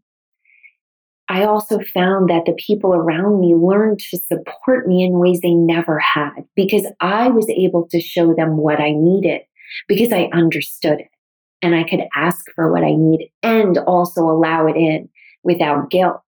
I 1.30 1.44
also 1.46 1.80
found 1.94 2.30
that 2.30 2.46
the 2.46 2.54
people 2.54 2.94
around 2.94 3.40
me 3.40 3.56
learned 3.56 4.00
to 4.00 4.18
support 4.18 4.88
me 4.88 5.04
in 5.04 5.20
ways 5.20 5.40
they 5.42 5.54
never 5.54 5.98
had 6.00 6.46
because 6.56 6.86
I 7.00 7.30
was 7.30 7.50
able 7.50 7.88
to 7.90 8.02
show 8.02 8.34
them 8.34 8.58
what 8.58 8.80
I 8.80 8.92
needed 8.92 9.42
because 9.88 10.12
I 10.12 10.30
understood 10.34 11.00
it 11.00 11.10
and 11.62 11.76
I 11.76 11.84
could 11.84 12.02
ask 12.16 12.46
for 12.54 12.72
what 12.72 12.84
I 12.84 12.94
need 12.96 13.32
and 13.42 13.78
also 13.80 14.22
allow 14.22 14.68
it 14.68 14.76
in 14.76 15.10
without 15.44 15.90
guilt. 15.90 16.22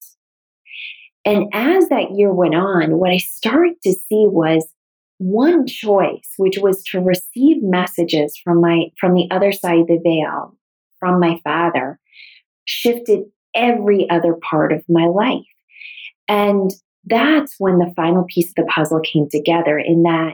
And 1.25 1.45
as 1.53 1.89
that 1.89 2.11
year 2.11 2.31
went 2.31 2.55
on, 2.55 2.97
what 2.97 3.11
I 3.11 3.17
started 3.17 3.75
to 3.83 3.93
see 3.93 4.25
was 4.27 4.65
one 5.17 5.65
choice, 5.67 6.29
which 6.37 6.57
was 6.57 6.83
to 6.83 7.01
receive 7.01 7.63
messages 7.63 8.37
from 8.43 8.61
my 8.61 8.85
from 8.99 9.13
the 9.13 9.27
other 9.31 9.51
side 9.51 9.79
of 9.79 9.87
the 9.87 9.99
veil, 10.03 10.55
from 10.99 11.19
my 11.19 11.39
father, 11.43 11.99
shifted 12.65 13.23
every 13.55 14.09
other 14.09 14.35
part 14.49 14.71
of 14.71 14.83
my 14.89 15.05
life. 15.05 15.45
And 16.27 16.71
that's 17.05 17.55
when 17.59 17.77
the 17.77 17.93
final 17.95 18.25
piece 18.27 18.49
of 18.49 18.55
the 18.55 18.65
puzzle 18.65 18.99
came 19.01 19.29
together 19.29 19.77
in 19.77 20.03
that 20.03 20.33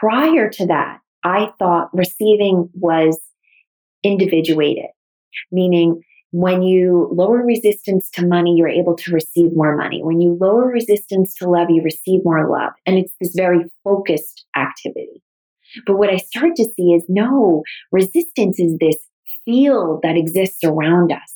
prior 0.00 0.48
to 0.50 0.66
that, 0.66 1.00
I 1.24 1.50
thought 1.58 1.90
receiving 1.92 2.70
was 2.74 3.18
individuated, 4.02 4.90
meaning 5.50 6.02
when 6.32 6.62
you 6.62 7.08
lower 7.12 7.42
resistance 7.44 8.10
to 8.10 8.26
money, 8.26 8.54
you're 8.56 8.68
able 8.68 8.96
to 8.96 9.12
receive 9.12 9.54
more 9.54 9.76
money. 9.76 10.02
When 10.02 10.20
you 10.20 10.36
lower 10.40 10.66
resistance 10.66 11.34
to 11.36 11.48
love, 11.48 11.70
you 11.70 11.82
receive 11.82 12.20
more 12.24 12.48
love. 12.50 12.72
And 12.84 12.98
it's 12.98 13.14
this 13.20 13.32
very 13.34 13.64
focused 13.84 14.44
activity. 14.56 15.22
But 15.86 15.96
what 15.96 16.10
I 16.10 16.16
start 16.16 16.56
to 16.56 16.64
see 16.76 16.92
is 16.92 17.04
no, 17.08 17.62
resistance 17.90 18.58
is 18.60 18.76
this 18.78 18.96
field 19.44 20.00
that 20.02 20.16
exists 20.16 20.62
around 20.64 21.12
us. 21.12 21.35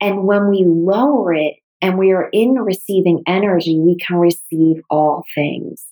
And 0.00 0.24
when 0.24 0.48
we 0.48 0.64
lower 0.66 1.34
it 1.34 1.56
and 1.82 1.98
we 1.98 2.12
are 2.12 2.28
in 2.32 2.54
receiving 2.54 3.22
energy, 3.26 3.78
we 3.78 3.96
can 3.96 4.16
receive 4.16 4.82
all 4.90 5.24
things. 5.34 5.84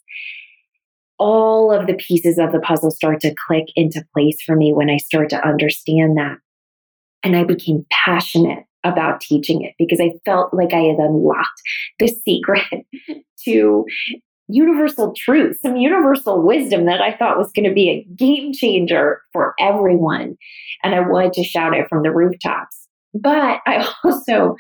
All 1.19 1.73
of 1.73 1.87
the 1.87 1.95
pieces 1.95 2.39
of 2.39 2.53
the 2.53 2.61
puzzle 2.61 2.91
start 2.91 3.21
to 3.21 3.35
click 3.35 3.67
into 3.75 4.05
place 4.13 4.41
for 4.43 4.55
me 4.55 4.73
when 4.73 4.91
I 4.91 4.99
start 4.99 5.31
to 5.31 5.47
understand 5.47 6.17
that. 6.17 6.39
And 7.25 7.37
I 7.37 7.45
became 7.45 7.85
passionate 7.91 8.65
about 8.85 9.21
teaching 9.21 9.63
it 9.63 9.75
because 9.79 10.01
I 10.01 10.13
felt 10.25 10.55
like 10.55 10.73
I 10.73 10.83
had 10.83 10.99
unlocked 10.99 11.61
the 11.99 12.07
secret 12.09 12.87
to 13.45 13.85
universal 14.49 15.13
truth, 15.13 15.59
some 15.61 15.77
universal 15.77 16.43
wisdom 16.43 16.87
that 16.87 17.01
I 17.01 17.15
thought 17.17 17.37
was 17.37 17.53
going 17.53 17.69
to 17.69 17.75
be 17.75 17.91
a 17.91 18.15
game 18.15 18.53
changer 18.53 19.23
for 19.33 19.55
everyone. 19.61 20.37
And 20.83 20.95
I 20.95 21.01
wanted 21.01 21.35
to 21.35 21.45
shout 21.45 21.77
it 21.77 21.89
from 21.89 22.03
the 22.03 22.13
rooftops. 22.13 22.88
But 23.15 23.61
I 23.67 23.89
also 24.05 24.57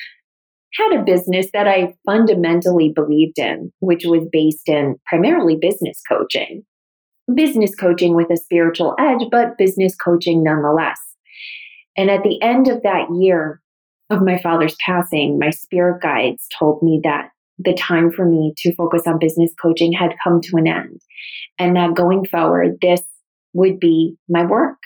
had 0.74 0.98
a 0.98 1.04
business 1.04 1.48
that 1.52 1.66
I 1.66 1.94
fundamentally 2.06 2.92
believed 2.94 3.38
in, 3.38 3.72
which 3.80 4.04
was 4.04 4.26
based 4.30 4.68
in 4.68 4.96
primarily 5.06 5.56
business 5.56 6.00
coaching. 6.08 6.64
Business 7.34 7.74
coaching 7.74 8.14
with 8.14 8.30
a 8.30 8.37
spiritual 8.37 8.94
edge, 8.98 9.22
but 9.30 9.58
business 9.58 9.94
coaching 9.96 10.42
nonetheless. 10.42 11.00
And 11.96 12.11
at 12.11 12.22
the 12.22 12.40
end 12.42 12.68
of 12.68 12.82
that 12.82 13.08
year 13.18 13.61
of 14.11 14.22
my 14.22 14.38
father's 14.40 14.76
passing, 14.76 15.38
my 15.38 15.50
spirit 15.50 16.00
guides 16.00 16.46
told 16.58 16.82
me 16.82 17.00
that 17.04 17.30
the 17.58 17.74
time 17.74 18.12
for 18.12 18.24
me 18.24 18.54
to 18.58 18.74
focus 18.74 19.02
on 19.06 19.18
business 19.18 19.52
coaching 19.61 19.92
had 19.92 20.14
come 20.22 20.40
to 20.40 20.56
an 20.56 20.66
end. 20.66 21.00
And 21.58 21.76
that 21.76 21.94
going 21.94 22.24
forward, 22.24 22.78
this 22.80 23.02
would 23.52 23.80
be 23.80 24.16
my 24.28 24.46
work. 24.46 24.78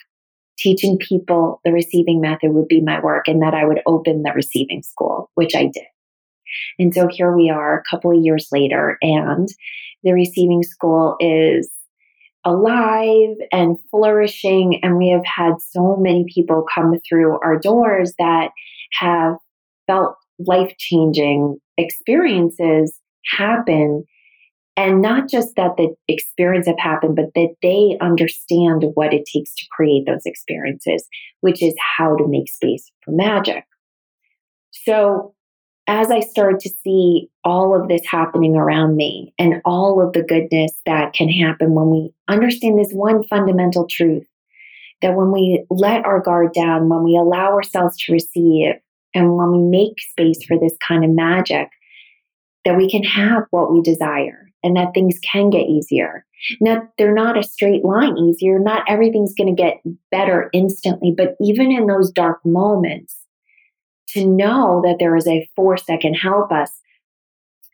Teaching 0.62 0.96
people 0.98 1.60
the 1.64 1.72
receiving 1.72 2.20
method 2.20 2.52
would 2.52 2.68
be 2.68 2.80
my 2.80 3.00
work, 3.00 3.26
and 3.26 3.42
that 3.42 3.54
I 3.54 3.64
would 3.64 3.80
open 3.84 4.22
the 4.22 4.32
receiving 4.32 4.82
school, 4.82 5.30
which 5.34 5.56
I 5.56 5.64
did. 5.64 5.82
And 6.78 6.94
so 6.94 7.08
here 7.10 7.34
we 7.34 7.50
are 7.50 7.78
a 7.78 7.82
couple 7.90 8.16
of 8.16 8.22
years 8.22 8.48
later, 8.52 8.96
and 9.02 9.48
the 10.04 10.12
receiving 10.12 10.62
school 10.62 11.16
is 11.18 11.68
alive 12.44 13.36
and 13.50 13.76
flourishing. 13.90 14.78
And 14.82 14.98
we 14.98 15.08
have 15.08 15.24
had 15.24 15.54
so 15.70 15.96
many 15.96 16.26
people 16.32 16.64
come 16.72 16.94
through 17.08 17.40
our 17.40 17.58
doors 17.58 18.14
that 18.18 18.50
have 19.00 19.36
felt 19.86 20.16
life 20.38 20.74
changing 20.78 21.58
experiences 21.78 22.98
happen. 23.26 24.04
And 24.76 25.02
not 25.02 25.28
just 25.28 25.54
that 25.56 25.76
the 25.76 25.94
experience 26.08 26.66
have 26.66 26.78
happened, 26.78 27.14
but 27.14 27.34
that 27.34 27.54
they 27.62 27.98
understand 28.00 28.84
what 28.94 29.12
it 29.12 29.26
takes 29.26 29.54
to 29.56 29.66
create 29.70 30.06
those 30.06 30.24
experiences, 30.24 31.06
which 31.40 31.62
is 31.62 31.74
how 31.98 32.16
to 32.16 32.26
make 32.26 32.48
space 32.48 32.90
for 33.04 33.10
magic. 33.10 33.64
So 34.70 35.34
as 35.86 36.10
I 36.10 36.20
started 36.20 36.60
to 36.60 36.70
see 36.82 37.28
all 37.44 37.78
of 37.78 37.88
this 37.88 38.02
happening 38.06 38.56
around 38.56 38.96
me 38.96 39.34
and 39.38 39.60
all 39.64 40.00
of 40.00 40.14
the 40.14 40.22
goodness 40.22 40.72
that 40.86 41.12
can 41.12 41.28
happen 41.28 41.74
when 41.74 41.90
we 41.90 42.14
understand 42.28 42.78
this 42.78 42.92
one 42.92 43.24
fundamental 43.24 43.86
truth 43.86 44.26
that 45.02 45.16
when 45.16 45.32
we 45.32 45.64
let 45.68 46.04
our 46.06 46.20
guard 46.20 46.54
down, 46.54 46.88
when 46.88 47.02
we 47.02 47.16
allow 47.16 47.52
ourselves 47.52 47.98
to 47.98 48.12
receive, 48.12 48.74
and 49.14 49.36
when 49.36 49.50
we 49.50 49.62
make 49.62 50.00
space 50.00 50.42
for 50.44 50.56
this 50.58 50.76
kind 50.86 51.04
of 51.04 51.10
magic, 51.10 51.68
that 52.64 52.76
we 52.76 52.88
can 52.88 53.02
have 53.02 53.42
what 53.50 53.72
we 53.72 53.82
desire 53.82 54.51
and 54.62 54.76
that 54.76 54.94
things 54.94 55.18
can 55.20 55.50
get 55.50 55.68
easier. 55.68 56.24
Now, 56.60 56.82
they're 56.98 57.14
not 57.14 57.38
a 57.38 57.42
straight 57.42 57.84
line 57.84 58.16
easier. 58.18 58.58
Not 58.58 58.82
everything's 58.88 59.34
going 59.34 59.54
to 59.54 59.62
get 59.62 59.80
better 60.10 60.50
instantly, 60.52 61.14
but 61.16 61.36
even 61.40 61.70
in 61.70 61.86
those 61.86 62.10
dark 62.10 62.40
moments, 62.44 63.16
to 64.08 64.26
know 64.26 64.82
that 64.84 64.96
there 64.98 65.16
is 65.16 65.26
a 65.26 65.48
force 65.56 65.84
that 65.88 66.00
can 66.00 66.14
help 66.14 66.52
us, 66.52 66.70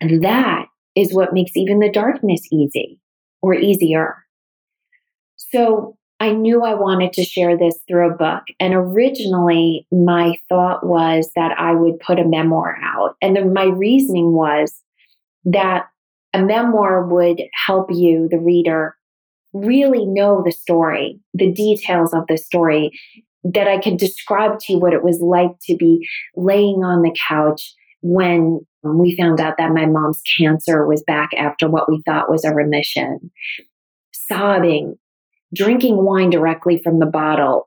that 0.00 0.66
is 0.94 1.12
what 1.12 1.32
makes 1.32 1.56
even 1.56 1.80
the 1.80 1.90
darkness 1.90 2.42
easy 2.52 3.00
or 3.42 3.54
easier. 3.54 4.24
So 5.36 5.96
I 6.20 6.32
knew 6.32 6.62
I 6.62 6.74
wanted 6.74 7.12
to 7.14 7.24
share 7.24 7.56
this 7.56 7.78
through 7.86 8.10
a 8.10 8.16
book. 8.16 8.42
And 8.58 8.74
originally, 8.74 9.86
my 9.92 10.34
thought 10.48 10.84
was 10.84 11.30
that 11.36 11.58
I 11.58 11.72
would 11.72 12.00
put 12.00 12.18
a 12.18 12.24
memoir 12.24 12.76
out. 12.82 13.16
And 13.22 13.36
the, 13.36 13.44
my 13.44 13.64
reasoning 13.64 14.32
was 14.32 14.82
that 15.44 15.86
a 16.34 16.42
memoir 16.42 17.06
would 17.06 17.42
help 17.66 17.90
you, 17.90 18.28
the 18.30 18.38
reader, 18.38 18.96
really 19.52 20.04
know 20.04 20.42
the 20.44 20.52
story, 20.52 21.18
the 21.34 21.50
details 21.50 22.12
of 22.12 22.26
the 22.28 22.36
story, 22.36 22.90
that 23.44 23.68
I 23.68 23.78
could 23.78 23.96
describe 23.96 24.58
to 24.60 24.74
you 24.74 24.78
what 24.78 24.92
it 24.92 25.02
was 25.02 25.20
like 25.20 25.52
to 25.62 25.76
be 25.76 26.06
laying 26.36 26.84
on 26.84 27.02
the 27.02 27.16
couch 27.28 27.74
when 28.00 28.60
we 28.82 29.16
found 29.16 29.40
out 29.40 29.56
that 29.58 29.72
my 29.72 29.86
mom's 29.86 30.20
cancer 30.38 30.86
was 30.86 31.02
back 31.06 31.30
after 31.36 31.68
what 31.68 31.88
we 31.88 32.02
thought 32.04 32.30
was 32.30 32.44
a 32.44 32.54
remission, 32.54 33.30
sobbing, 34.12 34.96
drinking 35.54 35.96
wine 35.96 36.30
directly 36.30 36.80
from 36.82 36.98
the 36.98 37.06
bottle, 37.06 37.66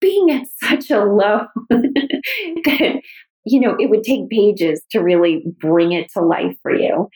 being 0.00 0.30
at 0.30 0.46
such 0.62 0.90
a 0.90 1.04
low 1.04 1.46
that, 1.70 3.00
you 3.46 3.60
know, 3.60 3.76
it 3.78 3.90
would 3.90 4.02
take 4.02 4.28
pages 4.30 4.82
to 4.90 5.00
really 5.00 5.44
bring 5.60 5.92
it 5.92 6.10
to 6.12 6.20
life 6.20 6.56
for 6.62 6.74
you. 6.74 7.08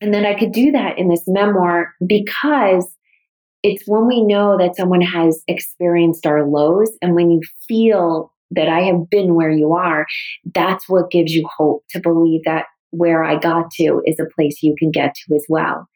And 0.00 0.14
then 0.14 0.24
I 0.24 0.38
could 0.38 0.52
do 0.52 0.70
that 0.72 0.98
in 0.98 1.08
this 1.08 1.24
memoir 1.26 1.92
because 2.06 2.86
it's 3.62 3.84
when 3.86 4.06
we 4.06 4.22
know 4.22 4.56
that 4.58 4.76
someone 4.76 5.02
has 5.02 5.42
experienced 5.46 6.26
our 6.26 6.46
lows 6.46 6.90
and 7.02 7.14
when 7.14 7.30
you 7.30 7.40
feel 7.68 8.32
that 8.50 8.68
I 8.68 8.80
have 8.80 9.08
been 9.10 9.34
where 9.34 9.50
you 9.50 9.72
are, 9.74 10.06
that's 10.54 10.88
what 10.88 11.10
gives 11.10 11.32
you 11.32 11.48
hope 11.56 11.84
to 11.90 12.00
believe 12.00 12.42
that 12.44 12.64
where 12.90 13.22
I 13.22 13.38
got 13.38 13.70
to 13.72 14.02
is 14.06 14.18
a 14.18 14.34
place 14.34 14.62
you 14.62 14.74
can 14.78 14.90
get 14.90 15.14
to 15.14 15.34
as 15.34 15.44
well. 15.48 15.86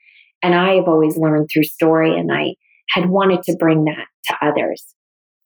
And 0.42 0.54
I 0.54 0.74
have 0.74 0.86
always 0.86 1.16
learned 1.16 1.48
through 1.52 1.64
story, 1.64 2.16
and 2.16 2.30
I 2.32 2.54
had 2.90 3.08
wanted 3.08 3.42
to 3.44 3.56
bring 3.56 3.84
that 3.84 4.06
to 4.26 4.46
others. 4.46 4.84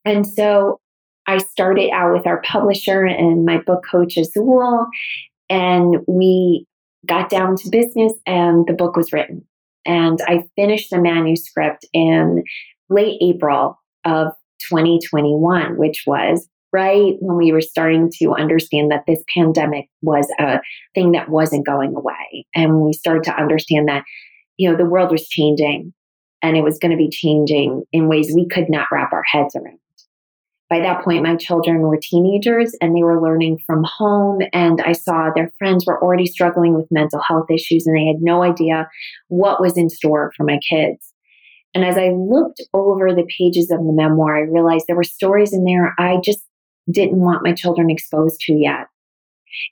And 0.05 0.27
so 0.27 0.79
I 1.25 1.37
started 1.37 1.89
out 1.91 2.13
with 2.13 2.27
our 2.27 2.41
publisher 2.41 3.05
and 3.05 3.45
my 3.45 3.59
book 3.59 3.83
coach, 3.89 4.17
Azul, 4.17 4.85
and 5.49 5.97
we 6.07 6.67
got 7.05 7.29
down 7.29 7.55
to 7.57 7.69
business, 7.69 8.13
and 8.25 8.65
the 8.67 8.73
book 8.73 8.95
was 8.95 9.13
written. 9.13 9.45
And 9.85 10.19
I 10.27 10.43
finished 10.55 10.89
the 10.89 11.01
manuscript 11.01 11.85
in 11.93 12.43
late 12.89 13.17
April 13.21 13.79
of 14.05 14.27
2021, 14.69 15.77
which 15.77 16.03
was 16.05 16.47
right 16.71 17.13
when 17.19 17.37
we 17.37 17.51
were 17.51 17.61
starting 17.61 18.11
to 18.19 18.33
understand 18.33 18.91
that 18.91 19.05
this 19.07 19.23
pandemic 19.33 19.89
was 20.01 20.27
a 20.39 20.59
thing 20.93 21.13
that 21.13 21.29
wasn't 21.29 21.65
going 21.65 21.95
away. 21.95 22.45
And 22.53 22.81
we 22.81 22.93
started 22.93 23.23
to 23.23 23.35
understand 23.35 23.87
that, 23.87 24.03
you 24.57 24.69
know, 24.69 24.77
the 24.77 24.85
world 24.85 25.11
was 25.11 25.27
changing 25.27 25.93
and 26.41 26.55
it 26.55 26.63
was 26.63 26.77
going 26.77 26.91
to 26.91 26.97
be 26.97 27.09
changing 27.09 27.83
in 27.91 28.07
ways 28.07 28.31
we 28.33 28.47
could 28.47 28.69
not 28.69 28.87
wrap 28.91 29.11
our 29.11 29.23
heads 29.23 29.55
around. 29.55 29.79
By 30.69 30.79
that 30.81 31.03
point, 31.03 31.23
my 31.23 31.35
children 31.35 31.79
were 31.79 31.97
teenagers 31.99 32.75
and 32.79 32.95
they 32.95 33.01
were 33.01 33.21
learning 33.21 33.59
from 33.65 33.83
home. 33.83 34.41
And 34.53 34.81
I 34.81 34.91
saw 34.91 35.31
their 35.33 35.51
friends 35.57 35.85
were 35.85 36.01
already 36.01 36.27
struggling 36.27 36.75
with 36.75 36.91
mental 36.91 37.21
health 37.21 37.49
issues 37.49 37.87
and 37.87 37.97
they 37.97 38.05
had 38.05 38.21
no 38.21 38.43
idea 38.43 38.87
what 39.29 39.59
was 39.59 39.77
in 39.77 39.89
store 39.89 40.31
for 40.37 40.43
my 40.43 40.59
kids. 40.69 41.13
And 41.73 41.83
as 41.83 41.97
I 41.97 42.09
looked 42.09 42.61
over 42.73 43.13
the 43.13 43.27
pages 43.37 43.71
of 43.71 43.79
the 43.79 43.93
memoir, 43.93 44.37
I 44.37 44.41
realized 44.41 44.85
there 44.87 44.95
were 44.95 45.03
stories 45.03 45.53
in 45.53 45.65
there 45.65 45.95
I 45.97 46.17
just 46.23 46.39
didn't 46.89 47.19
want 47.19 47.43
my 47.43 47.53
children 47.53 47.89
exposed 47.89 48.39
to 48.41 48.53
yet. 48.53 48.87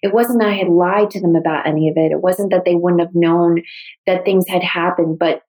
It 0.01 0.13
wasn't 0.13 0.39
that 0.39 0.49
I 0.49 0.55
had 0.55 0.69
lied 0.69 1.11
to 1.11 1.21
them 1.21 1.35
about 1.35 1.67
any 1.67 1.89
of 1.89 1.97
it. 1.97 2.11
It 2.11 2.21
wasn't 2.21 2.51
that 2.51 2.65
they 2.65 2.75
wouldn't 2.75 3.01
have 3.01 3.15
known 3.15 3.61
that 4.05 4.25
things 4.25 4.47
had 4.47 4.63
happened, 4.63 5.19
but 5.19 5.41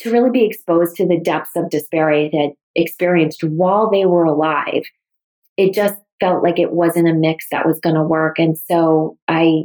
to 0.00 0.10
really 0.10 0.30
be 0.30 0.44
exposed 0.44 0.96
to 0.96 1.06
the 1.06 1.18
depths 1.18 1.56
of 1.56 1.70
despair 1.70 2.10
I 2.10 2.30
had 2.32 2.50
experienced 2.74 3.42
while 3.44 3.90
they 3.90 4.06
were 4.06 4.24
alive, 4.24 4.82
it 5.56 5.74
just 5.74 5.94
felt 6.20 6.42
like 6.42 6.58
it 6.58 6.72
wasn't 6.72 7.08
a 7.08 7.14
mix 7.14 7.46
that 7.50 7.66
was 7.66 7.80
going 7.80 7.96
to 7.96 8.02
work. 8.02 8.38
And 8.38 8.56
so 8.56 9.16
I 9.28 9.62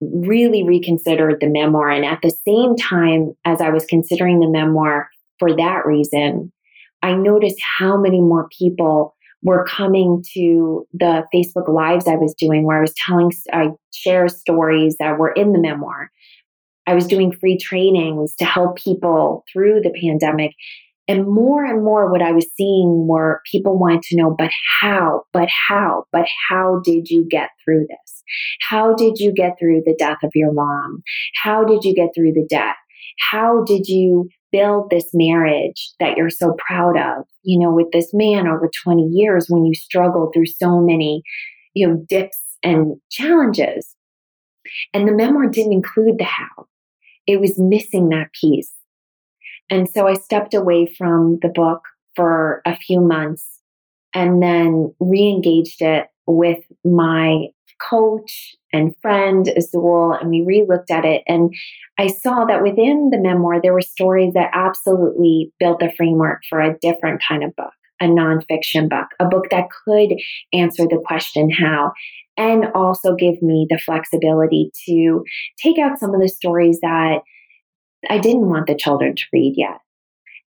really 0.00 0.64
reconsidered 0.64 1.38
the 1.40 1.48
memoir. 1.48 1.90
And 1.90 2.04
at 2.04 2.20
the 2.22 2.34
same 2.46 2.76
time, 2.76 3.34
as 3.44 3.60
I 3.60 3.70
was 3.70 3.84
considering 3.84 4.40
the 4.40 4.48
memoir 4.48 5.08
for 5.38 5.54
that 5.56 5.86
reason, 5.86 6.52
I 7.02 7.14
noticed 7.14 7.60
how 7.78 7.96
many 7.96 8.20
more 8.20 8.48
people 8.56 9.14
were 9.42 9.64
coming 9.64 10.24
to 10.34 10.86
the 10.92 11.24
Facebook 11.34 11.68
lives 11.68 12.06
I 12.06 12.14
was 12.14 12.34
doing, 12.34 12.64
where 12.64 12.78
I 12.78 12.82
was 12.82 12.94
telling, 12.94 13.32
I 13.52 13.70
share 13.92 14.28
stories 14.28 14.96
that 15.00 15.18
were 15.18 15.32
in 15.32 15.52
the 15.52 15.58
memoir. 15.58 16.10
I 16.86 16.94
was 16.94 17.06
doing 17.06 17.32
free 17.32 17.58
trainings 17.58 18.34
to 18.36 18.44
help 18.44 18.76
people 18.76 19.44
through 19.52 19.80
the 19.82 19.94
pandemic. 20.00 20.52
And 21.08 21.26
more 21.26 21.64
and 21.64 21.84
more, 21.84 22.10
what 22.10 22.22
I 22.22 22.32
was 22.32 22.46
seeing 22.56 23.06
were 23.08 23.42
people 23.50 23.78
wanted 23.78 24.02
to 24.02 24.16
know, 24.16 24.34
but 24.36 24.50
how, 24.80 25.22
but 25.32 25.48
how, 25.68 26.04
but 26.12 26.26
how 26.48 26.80
did 26.84 27.08
you 27.08 27.26
get 27.28 27.50
through 27.64 27.86
this? 27.88 28.22
How 28.68 28.94
did 28.94 29.18
you 29.18 29.32
get 29.32 29.56
through 29.58 29.82
the 29.84 29.96
death 29.98 30.18
of 30.22 30.30
your 30.34 30.52
mom? 30.52 31.02
How 31.42 31.64
did 31.64 31.84
you 31.84 31.94
get 31.94 32.10
through 32.14 32.32
the 32.32 32.46
debt? 32.48 32.76
How 33.30 33.62
did 33.64 33.86
you 33.88 34.28
build 34.52 34.90
this 34.90 35.10
marriage 35.12 35.92
that 35.98 36.16
you're 36.16 36.30
so 36.30 36.54
proud 36.66 36.96
of, 36.96 37.24
you 37.42 37.58
know, 37.58 37.72
with 37.72 37.90
this 37.92 38.10
man 38.12 38.46
over 38.46 38.70
20 38.84 39.02
years 39.02 39.46
when 39.48 39.64
you 39.64 39.74
struggled 39.74 40.32
through 40.32 40.46
so 40.46 40.80
many, 40.80 41.22
you 41.74 41.86
know, 41.86 42.04
dips 42.08 42.38
and 42.62 42.96
challenges? 43.10 43.94
And 44.94 45.08
the 45.08 45.12
memoir 45.12 45.48
didn't 45.48 45.72
include 45.72 46.18
the 46.18 46.24
how, 46.24 46.66
it 47.26 47.40
was 47.40 47.58
missing 47.58 48.08
that 48.10 48.28
piece. 48.38 48.72
And 49.70 49.88
so 49.88 50.06
I 50.06 50.14
stepped 50.14 50.54
away 50.54 50.86
from 50.86 51.38
the 51.40 51.48
book 51.48 51.82
for 52.14 52.62
a 52.66 52.76
few 52.76 53.00
months 53.00 53.60
and 54.14 54.42
then 54.42 54.94
re 55.00 55.28
engaged 55.28 55.80
it 55.80 56.08
with 56.26 56.60
my 56.84 57.46
coach 57.90 58.54
and 58.72 58.94
friend 59.02 59.48
Azul, 59.56 60.12
and 60.12 60.30
we 60.30 60.42
re 60.42 60.64
looked 60.68 60.90
at 60.90 61.04
it. 61.04 61.22
And 61.26 61.52
I 61.98 62.06
saw 62.08 62.44
that 62.44 62.62
within 62.62 63.10
the 63.10 63.18
memoir, 63.18 63.60
there 63.60 63.72
were 63.72 63.80
stories 63.80 64.34
that 64.34 64.50
absolutely 64.52 65.52
built 65.58 65.80
the 65.80 65.92
framework 65.96 66.42
for 66.48 66.60
a 66.60 66.78
different 66.78 67.22
kind 67.26 67.42
of 67.44 67.54
book, 67.56 67.72
a 68.00 68.06
nonfiction 68.06 68.88
book, 68.88 69.08
a 69.20 69.24
book 69.24 69.46
that 69.50 69.68
could 69.84 70.14
answer 70.52 70.84
the 70.84 71.02
question 71.04 71.50
how. 71.50 71.92
And 72.36 72.66
also 72.74 73.14
give 73.14 73.42
me 73.42 73.66
the 73.68 73.78
flexibility 73.78 74.70
to 74.86 75.22
take 75.62 75.78
out 75.78 75.98
some 75.98 76.14
of 76.14 76.20
the 76.20 76.28
stories 76.28 76.78
that 76.80 77.20
I 78.08 78.18
didn't 78.18 78.48
want 78.48 78.66
the 78.66 78.74
children 78.74 79.14
to 79.14 79.22
read 79.32 79.54
yet. 79.56 79.78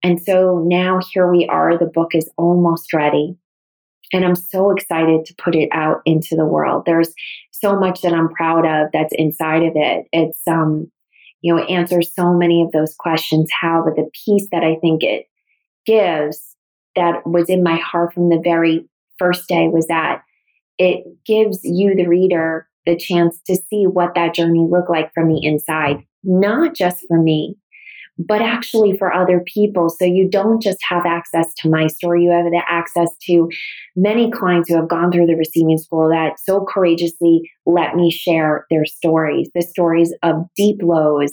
And 0.02 0.22
so 0.22 0.64
now 0.66 1.00
here 1.12 1.32
we 1.32 1.48
are, 1.48 1.78
the 1.78 1.86
book 1.86 2.14
is 2.14 2.30
almost 2.38 2.94
ready. 2.94 3.38
And 4.12 4.26
I'm 4.26 4.36
so 4.36 4.72
excited 4.72 5.26
to 5.26 5.36
put 5.36 5.56
it 5.56 5.70
out 5.72 6.02
into 6.06 6.36
the 6.36 6.46
world. 6.46 6.84
There's 6.86 7.14
so 7.52 7.80
much 7.80 8.02
that 8.02 8.14
I'm 8.14 8.30
proud 8.30 8.66
of 8.66 8.90
that's 8.92 9.14
inside 9.18 9.64
of 9.64 9.74
it. 9.76 10.06
It's, 10.12 10.40
um, 10.48 10.92
you 11.42 11.56
know, 11.56 11.64
answers 11.64 12.14
so 12.14 12.34
many 12.34 12.62
of 12.62 12.72
those 12.72 12.96
questions 12.96 13.50
how, 13.52 13.84
but 13.84 13.96
the 13.96 14.10
piece 14.26 14.48
that 14.52 14.64
I 14.64 14.76
think 14.82 15.04
it 15.04 15.26
gives 15.86 16.56
that 16.96 17.26
was 17.26 17.50
in 17.50 17.64
my 17.64 17.76
heart 17.78 18.14
from 18.14 18.30
the 18.30 18.42
very 18.44 18.88
first 19.18 19.48
day 19.48 19.68
was 19.68 19.88
that 19.88 20.22
it 20.78 21.06
gives 21.26 21.60
you, 21.64 21.96
the 21.96 22.08
reader, 22.08 22.68
the 22.86 22.98
chance 22.98 23.40
to 23.48 23.56
see 23.56 23.86
what 23.86 24.16
that 24.16 24.34
journey 24.34 24.66
looked 24.70 24.90
like 24.90 25.14
from 25.14 25.30
the 25.30 25.44
inside, 25.44 25.98
not 26.24 26.76
just 26.76 27.06
for 27.08 27.22
me, 27.22 27.56
but 28.18 28.42
actually 28.42 28.98
for 28.98 29.14
other 29.14 29.44
people. 29.48 29.90
So 29.90 30.06
you 30.06 30.30
don't 30.30 30.62
just 30.62 30.80
have 30.88 31.06
access 31.06 31.54
to 31.60 31.70
my 31.70 31.88
story, 31.88 32.24
you 32.24 32.32
have 32.32 32.46
the 32.46 32.62
access 32.68 33.10
to 33.28 33.50
many 33.96 34.30
clients 34.32 34.70
who 34.70 34.76
have 34.76 34.90
gone 34.90 35.12
through 35.12 35.28
the 35.28 35.36
receiving 35.36 35.78
school 35.78 36.10
that 36.10 36.40
so 36.40 36.66
courageously 36.66 37.50
let 37.66 37.96
me 37.96 38.12
share 38.12 38.66
their 38.70 38.86
stories, 38.86 39.50
the 39.56 39.62
stories 39.62 40.14
of 40.24 40.46
deep 40.56 40.82
lows 40.82 41.32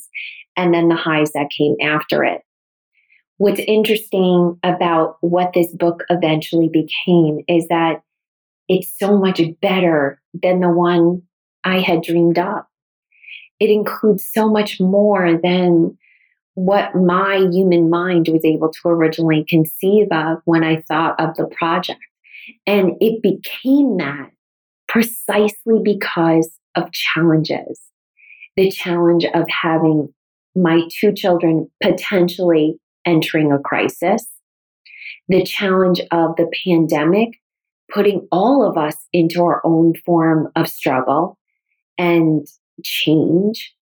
and 0.57 0.73
then 0.73 0.89
the 0.89 0.97
highs 0.97 1.33
that 1.33 1.51
came 1.57 1.77
after 1.83 2.25
it. 2.25 2.41
What's 3.39 3.61
interesting 3.61 4.59
about 4.63 5.17
what 5.21 5.53
this 5.55 5.75
book 5.75 6.05
eventually 6.11 6.69
became 6.69 7.41
is 7.49 7.67
that 7.69 8.03
it's 8.71 8.97
so 8.97 9.19
much 9.19 9.43
better 9.61 10.23
than 10.33 10.61
the 10.61 10.71
one 10.71 11.23
I 11.65 11.81
had 11.81 12.05
dreamed 12.05 12.39
up. 12.39 12.69
It 13.59 13.69
includes 13.69 14.29
so 14.33 14.49
much 14.49 14.81
more 14.81 15.37
than 15.43 15.99
what 16.55 16.95
my 16.95 17.49
human 17.51 17.91
mind 17.91 18.29
was 18.29 18.45
able 18.45 18.71
to 18.71 18.89
originally 18.89 19.45
conceive 19.49 20.07
of 20.13 20.39
when 20.45 20.63
I 20.63 20.83
thought 20.83 21.19
of 21.19 21.35
the 21.35 21.47
project. 21.47 21.99
And 22.65 22.93
it 23.01 23.21
became 23.23 23.97
that 23.97 24.31
precisely 24.87 25.81
because 25.83 26.49
of 26.77 26.93
challenges. 26.93 27.81
The 28.57 28.71
challenge 28.71 29.25
of 29.35 29.47
having 29.49 30.15
my 30.55 30.83
two 31.01 31.13
children 31.13 31.69
potentially 31.83 32.79
entering 33.05 33.51
a 33.51 33.59
crisis, 33.59 34.29
the 35.29 35.43
challenge 35.43 36.01
of 36.13 36.37
the 36.37 36.49
pandemic 36.65 37.41
putting 37.93 38.27
all 38.31 38.69
of 38.69 38.77
us 38.77 38.97
into 39.13 39.43
our 39.43 39.61
own 39.65 39.95
form 40.05 40.49
of 40.57 40.69
struggle 40.69 41.39
and 41.99 42.47
change. 42.85 43.75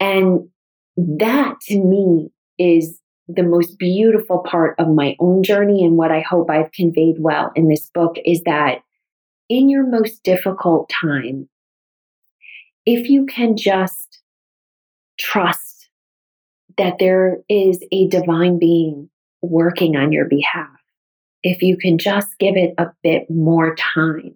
And 0.00 0.48
that 0.96 1.60
to 1.68 1.78
me 1.78 2.30
is 2.58 3.00
the 3.28 3.42
most 3.42 3.78
beautiful 3.78 4.38
part 4.38 4.76
of 4.78 4.88
my 4.88 5.16
own 5.18 5.42
journey 5.42 5.84
and 5.84 5.96
what 5.96 6.12
I 6.12 6.20
hope 6.20 6.50
I've 6.50 6.72
conveyed 6.72 7.16
well 7.18 7.50
in 7.56 7.68
this 7.68 7.90
book 7.92 8.16
is 8.24 8.42
that 8.44 8.82
in 9.48 9.68
your 9.68 9.86
most 9.86 10.22
difficult 10.22 10.88
time, 10.88 11.48
if 12.84 13.08
you 13.08 13.26
can 13.26 13.56
just 13.56 14.20
trust 15.18 15.88
that 16.78 16.98
there 16.98 17.38
is 17.48 17.82
a 17.90 18.06
divine 18.08 18.58
being 18.58 19.08
working 19.42 19.96
on 19.96 20.12
your 20.12 20.26
behalf, 20.26 20.68
if 21.46 21.62
you 21.62 21.76
can 21.76 21.96
just 21.96 22.26
give 22.40 22.56
it 22.56 22.74
a 22.76 22.88
bit 23.04 23.30
more 23.30 23.76
time, 23.76 24.34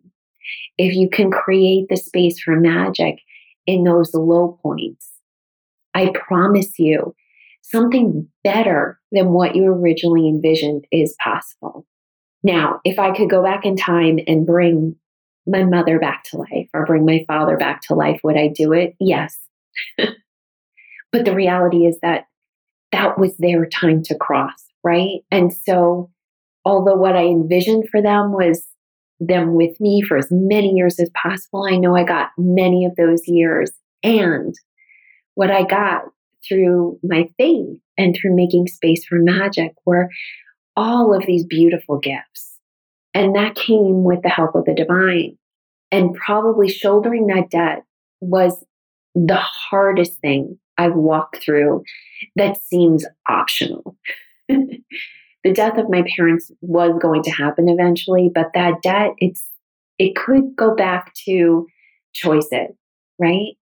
if 0.79 0.95
you 0.95 1.11
can 1.11 1.29
create 1.29 1.89
the 1.89 1.97
space 1.97 2.39
for 2.39 2.55
magic 2.55 3.17
in 3.67 3.83
those 3.83 4.15
low 4.15 4.61
points, 4.63 5.11
I 5.93 6.13
promise 6.15 6.79
you, 6.79 7.17
something 7.63 8.29
better 8.45 9.01
than 9.11 9.31
what 9.31 9.57
you 9.57 9.65
originally 9.67 10.29
envisioned 10.29 10.85
is 10.93 11.17
possible. 11.21 11.85
Now, 12.45 12.81
if 12.85 13.01
I 13.01 13.11
could 13.11 13.29
go 13.29 13.43
back 13.43 13.67
in 13.67 13.77
time 13.77 14.21
and 14.29 14.47
bring 14.47 14.95
my 15.49 15.65
mother 15.65 15.99
back 15.99 16.23
to 16.27 16.37
life 16.37 16.69
or 16.73 16.87
bring 16.87 17.05
my 17.05 17.25
father 17.27 17.57
back 17.57 17.83
to 17.89 17.95
life, 17.95 18.21
would 18.23 18.37
I 18.37 18.47
do 18.47 18.73
it? 18.73 18.95
Yes. 19.01 19.37
but 19.99 21.25
the 21.25 21.35
reality 21.35 21.87
is 21.87 21.99
that 22.03 22.27
that 22.93 23.19
was 23.19 23.37
their 23.39 23.67
time 23.67 24.01
to 24.05 24.15
cross, 24.15 24.65
right? 24.85 25.23
And 25.33 25.53
so, 25.53 26.13
although 26.65 26.97
what 26.97 27.17
I 27.17 27.25
envisioned 27.25 27.89
for 27.91 28.03
them 28.03 28.33
was 28.33 28.67
them 29.19 29.55
with 29.55 29.79
me 29.81 30.03
for 30.03 30.17
as 30.17 30.29
many 30.31 30.71
years 30.71 30.99
as 30.99 31.11
possible, 31.11 31.67
I 31.69 31.77
know 31.77 31.95
I 31.95 32.05
got 32.05 32.31
many 32.39 32.87
of 32.87 32.97
those 32.97 33.23
years. 33.27 33.71
And 34.03 34.55
what 35.35 35.51
I 35.51 35.65
got 35.65 36.05
through 36.47 36.99
my 37.03 37.29
faith 37.37 37.79
and 37.99 38.17
through 38.17 38.35
making 38.35 38.67
space 38.67 39.05
for 39.05 39.19
magic 39.21 39.73
were 39.85 40.09
all 40.77 41.15
of 41.15 41.27
these 41.27 41.45
beautiful 41.45 41.99
gifts. 41.99 42.57
And 43.13 43.35
that 43.35 43.55
came 43.55 44.05
with 44.05 44.23
the 44.23 44.29
help 44.29 44.55
of 44.55 44.65
the 44.65 44.75
divine. 44.75 45.37
And 45.93 46.15
probably 46.15 46.69
shouldering 46.69 47.27
that 47.27 47.51
debt 47.51 47.85
was 48.21 48.65
the 49.15 49.37
hardest 49.37 50.21
thing 50.21 50.59
I've 50.79 50.95
walked 50.95 51.43
through 51.43 51.83
that 52.37 52.57
seems 52.63 53.05
optional. 53.29 53.97
the 55.45 55.53
death 55.53 55.79
of 55.79 55.89
my 55.89 56.05
parents 56.17 56.51
was 56.61 56.99
going 57.01 57.23
to 57.23 57.31
happen 57.31 57.69
eventually, 57.69 58.31
but 58.33 58.51
that 58.55 58.83
debt, 58.83 59.13
it's 59.19 59.47
it 59.99 60.17
could 60.17 60.57
go 60.57 60.75
back 60.75 61.13
to 61.27 61.67
choices, 62.13 62.75
right? 63.19 63.53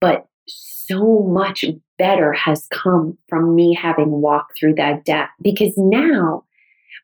But 0.00 0.26
so 0.46 1.22
much 1.28 1.64
better 1.98 2.32
has 2.32 2.66
come 2.70 3.16
from 3.28 3.54
me 3.54 3.74
having 3.74 4.10
walked 4.10 4.58
through 4.58 4.74
that 4.74 5.04
debt 5.04 5.28
because 5.42 5.72
now 5.76 6.44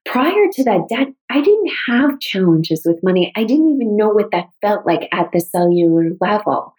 prior 0.05 0.49
to 0.53 0.63
that 0.65 0.87
debt 0.89 1.09
i 1.31 1.41
didn't 1.41 1.71
have 1.87 2.21
challenges 2.21 2.83
with 2.85 3.03
money 3.03 3.33
i 3.37 3.45
didn't 3.45 3.75
even 3.75 3.97
know 3.97 4.09
what 4.09 4.31
that 4.31 4.49
felt 4.61 4.85
like 4.87 5.09
at 5.13 5.31
the 5.33 5.41
cellular 5.41 6.11
level 6.21 6.75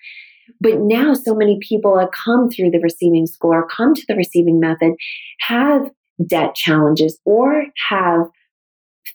but 0.62 0.80
now 0.80 1.14
so 1.14 1.34
many 1.34 1.58
people 1.62 1.96
that 1.96 2.12
come 2.12 2.50
through 2.50 2.70
the 2.70 2.80
receiving 2.80 3.26
school 3.26 3.64
come 3.70 3.96
to 3.96 4.06
the 4.08 4.16
receiving 4.16 4.60
method 4.60 4.94
have 5.40 5.90
debt 6.26 6.56
challenges 6.56 7.20
or 7.26 7.66
have 7.90 8.28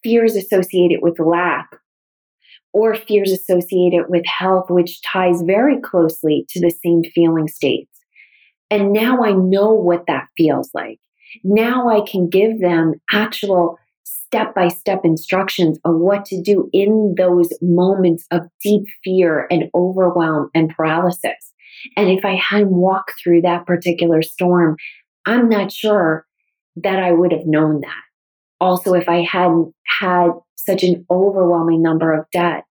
fears 0.02 0.36
associated 0.36 1.00
with 1.02 1.18
lack 1.18 1.68
or 2.72 2.94
fears 2.94 3.32
associated 3.32 4.04
with 4.08 4.24
health, 4.26 4.66
which 4.68 5.00
ties 5.02 5.42
very 5.42 5.80
closely 5.80 6.44
to 6.50 6.60
the 6.60 6.70
same 6.84 7.02
feeling 7.14 7.48
states. 7.48 7.90
And 8.70 8.92
now 8.92 9.22
I 9.22 9.32
know 9.32 9.72
what 9.72 10.04
that 10.06 10.28
feels 10.36 10.70
like. 10.74 10.98
Now 11.42 11.88
I 11.88 12.02
can 12.06 12.28
give 12.28 12.60
them 12.60 12.94
actual 13.10 13.78
step 14.04 14.54
by 14.54 14.68
step 14.68 15.00
instructions 15.04 15.78
of 15.84 15.96
what 15.96 16.24
to 16.26 16.42
do 16.42 16.68
in 16.72 17.14
those 17.16 17.48
moments 17.62 18.26
of 18.30 18.42
deep 18.62 18.84
fear 19.02 19.46
and 19.50 19.70
overwhelm 19.74 20.50
and 20.54 20.70
paralysis. 20.70 21.54
And 21.96 22.10
if 22.10 22.24
I 22.24 22.34
hadn't 22.34 22.70
walked 22.70 23.14
through 23.22 23.42
that 23.42 23.66
particular 23.66 24.20
storm, 24.20 24.76
I'm 25.24 25.48
not 25.48 25.72
sure 25.72 26.26
that 26.82 26.98
I 26.98 27.12
would 27.12 27.32
have 27.32 27.46
known 27.46 27.80
that. 27.80 28.02
Also, 28.60 28.94
if 28.94 29.08
I 29.08 29.22
hadn't 29.22 29.72
had 30.00 30.30
such 30.56 30.82
an 30.82 31.06
overwhelming 31.10 31.82
number 31.82 32.12
of 32.12 32.26
debt, 32.32 32.64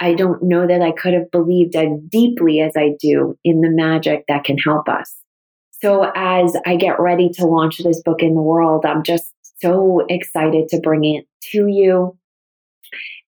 I 0.00 0.14
don't 0.14 0.42
know 0.42 0.66
that 0.66 0.82
I 0.82 0.92
could 0.92 1.14
have 1.14 1.30
believed 1.30 1.74
as 1.74 1.88
deeply 2.08 2.60
as 2.60 2.72
I 2.76 2.90
do 3.00 3.36
in 3.42 3.60
the 3.60 3.70
magic 3.70 4.24
that 4.28 4.44
can 4.44 4.58
help 4.58 4.88
us. 4.88 5.14
So, 5.80 6.10
as 6.14 6.56
I 6.66 6.76
get 6.76 7.00
ready 7.00 7.28
to 7.30 7.46
launch 7.46 7.78
this 7.78 8.02
book 8.02 8.22
in 8.22 8.34
the 8.34 8.42
world, 8.42 8.84
I'm 8.84 9.02
just 9.02 9.32
so 9.60 10.04
excited 10.08 10.68
to 10.68 10.80
bring 10.80 11.04
it 11.04 11.26
to 11.52 11.66
you 11.66 12.16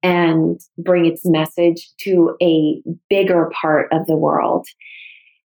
and 0.02 0.60
bring 0.78 1.06
its 1.06 1.22
message 1.24 1.88
to 2.00 2.36
a 2.42 2.82
bigger 3.08 3.50
part 3.60 3.92
of 3.92 4.06
the 4.06 4.16
world. 4.16 4.66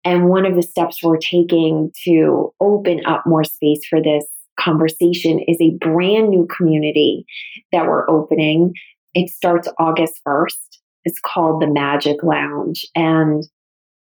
And 0.04 0.28
one 0.28 0.46
of 0.46 0.54
the 0.56 0.62
steps 0.62 1.02
we're 1.02 1.18
taking 1.18 1.92
to 2.04 2.52
open 2.60 3.04
up 3.06 3.24
more 3.26 3.44
space 3.44 3.80
for 3.88 4.02
this 4.02 4.24
conversation 4.58 5.40
is 5.46 5.58
a 5.60 5.76
brand 5.80 6.28
new 6.28 6.46
community 6.46 7.24
that 7.72 7.86
we're 7.86 8.08
opening. 8.08 8.72
It 9.14 9.30
starts 9.30 9.68
August 9.78 10.20
1st. 10.26 10.78
It's 11.04 11.20
called 11.20 11.62
the 11.62 11.66
Magic 11.66 12.22
Lounge. 12.22 12.86
And 12.94 13.44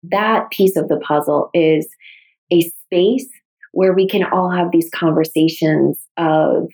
that 0.04 0.50
piece 0.50 0.76
of 0.76 0.88
the 0.88 0.98
puzzle 0.98 1.50
is 1.52 1.88
a 2.52 2.62
space 2.62 3.28
where 3.72 3.92
we 3.92 4.08
can 4.08 4.24
all 4.24 4.50
have 4.50 4.70
these 4.70 4.88
conversations 4.94 5.98
of 6.16 6.68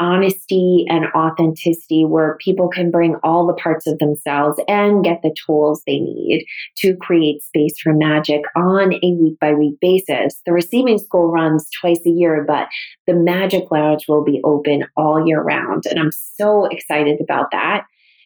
honesty 0.00 0.84
and 0.88 1.06
authenticity 1.14 2.04
where 2.04 2.36
people 2.40 2.68
can 2.68 2.90
bring 2.90 3.16
all 3.22 3.46
the 3.46 3.54
parts 3.54 3.86
of 3.86 3.98
themselves 3.98 4.60
and 4.68 5.04
get 5.04 5.22
the 5.22 5.34
tools 5.46 5.82
they 5.86 5.98
need 5.98 6.44
to 6.76 6.96
create 6.96 7.42
space 7.42 7.78
for 7.82 7.92
magic 7.92 8.42
on 8.56 8.94
a 8.94 9.14
week 9.14 9.38
by 9.40 9.52
week 9.52 9.78
basis. 9.80 10.40
The 10.46 10.52
receiving 10.52 10.98
school 10.98 11.30
runs 11.30 11.68
twice 11.80 12.00
a 12.06 12.10
year, 12.10 12.44
but 12.46 12.68
the 13.06 13.14
magic 13.14 13.70
lounge 13.70 14.06
will 14.08 14.24
be 14.24 14.40
open 14.44 14.84
all 14.96 15.26
year 15.26 15.42
round. 15.42 15.84
And 15.86 15.98
I'm 15.98 16.12
so 16.12 16.66
excited 16.66 17.20
about 17.20 17.50
that. 17.52 17.84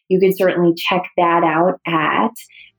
You 0.09 0.19
can 0.19 0.35
certainly 0.35 0.73
check 0.75 1.09
that 1.17 1.43
out 1.43 1.79
at 1.87 2.31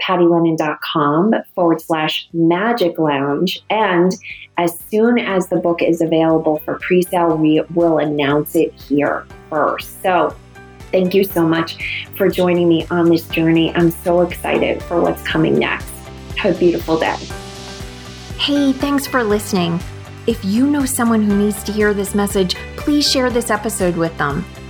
pattylennon.com 0.02 1.34
forward 1.54 1.80
slash 1.80 2.28
magic 2.32 2.98
lounge. 2.98 3.62
And 3.70 4.12
as 4.58 4.78
soon 4.90 5.18
as 5.18 5.48
the 5.48 5.56
book 5.56 5.82
is 5.82 6.00
available 6.00 6.58
for 6.64 6.78
pre 6.78 7.02
sale, 7.02 7.36
we 7.36 7.62
will 7.74 7.98
announce 7.98 8.54
it 8.54 8.72
here 8.74 9.26
first. 9.50 10.02
So 10.02 10.34
thank 10.92 11.14
you 11.14 11.24
so 11.24 11.46
much 11.46 12.08
for 12.16 12.28
joining 12.28 12.68
me 12.68 12.86
on 12.90 13.08
this 13.08 13.26
journey. 13.28 13.74
I'm 13.74 13.90
so 13.90 14.20
excited 14.20 14.82
for 14.82 15.00
what's 15.00 15.22
coming 15.22 15.58
next. 15.58 15.90
Have 16.36 16.56
a 16.56 16.58
beautiful 16.58 16.98
day. 16.98 17.16
Hey, 18.38 18.72
thanks 18.72 19.06
for 19.06 19.22
listening. 19.22 19.80
If 20.26 20.44
you 20.44 20.66
know 20.66 20.86
someone 20.86 21.22
who 21.22 21.36
needs 21.36 21.62
to 21.64 21.72
hear 21.72 21.94
this 21.94 22.14
message, 22.14 22.56
please 22.76 23.08
share 23.08 23.30
this 23.30 23.50
episode 23.50 23.96
with 23.96 24.16
them. 24.18 24.44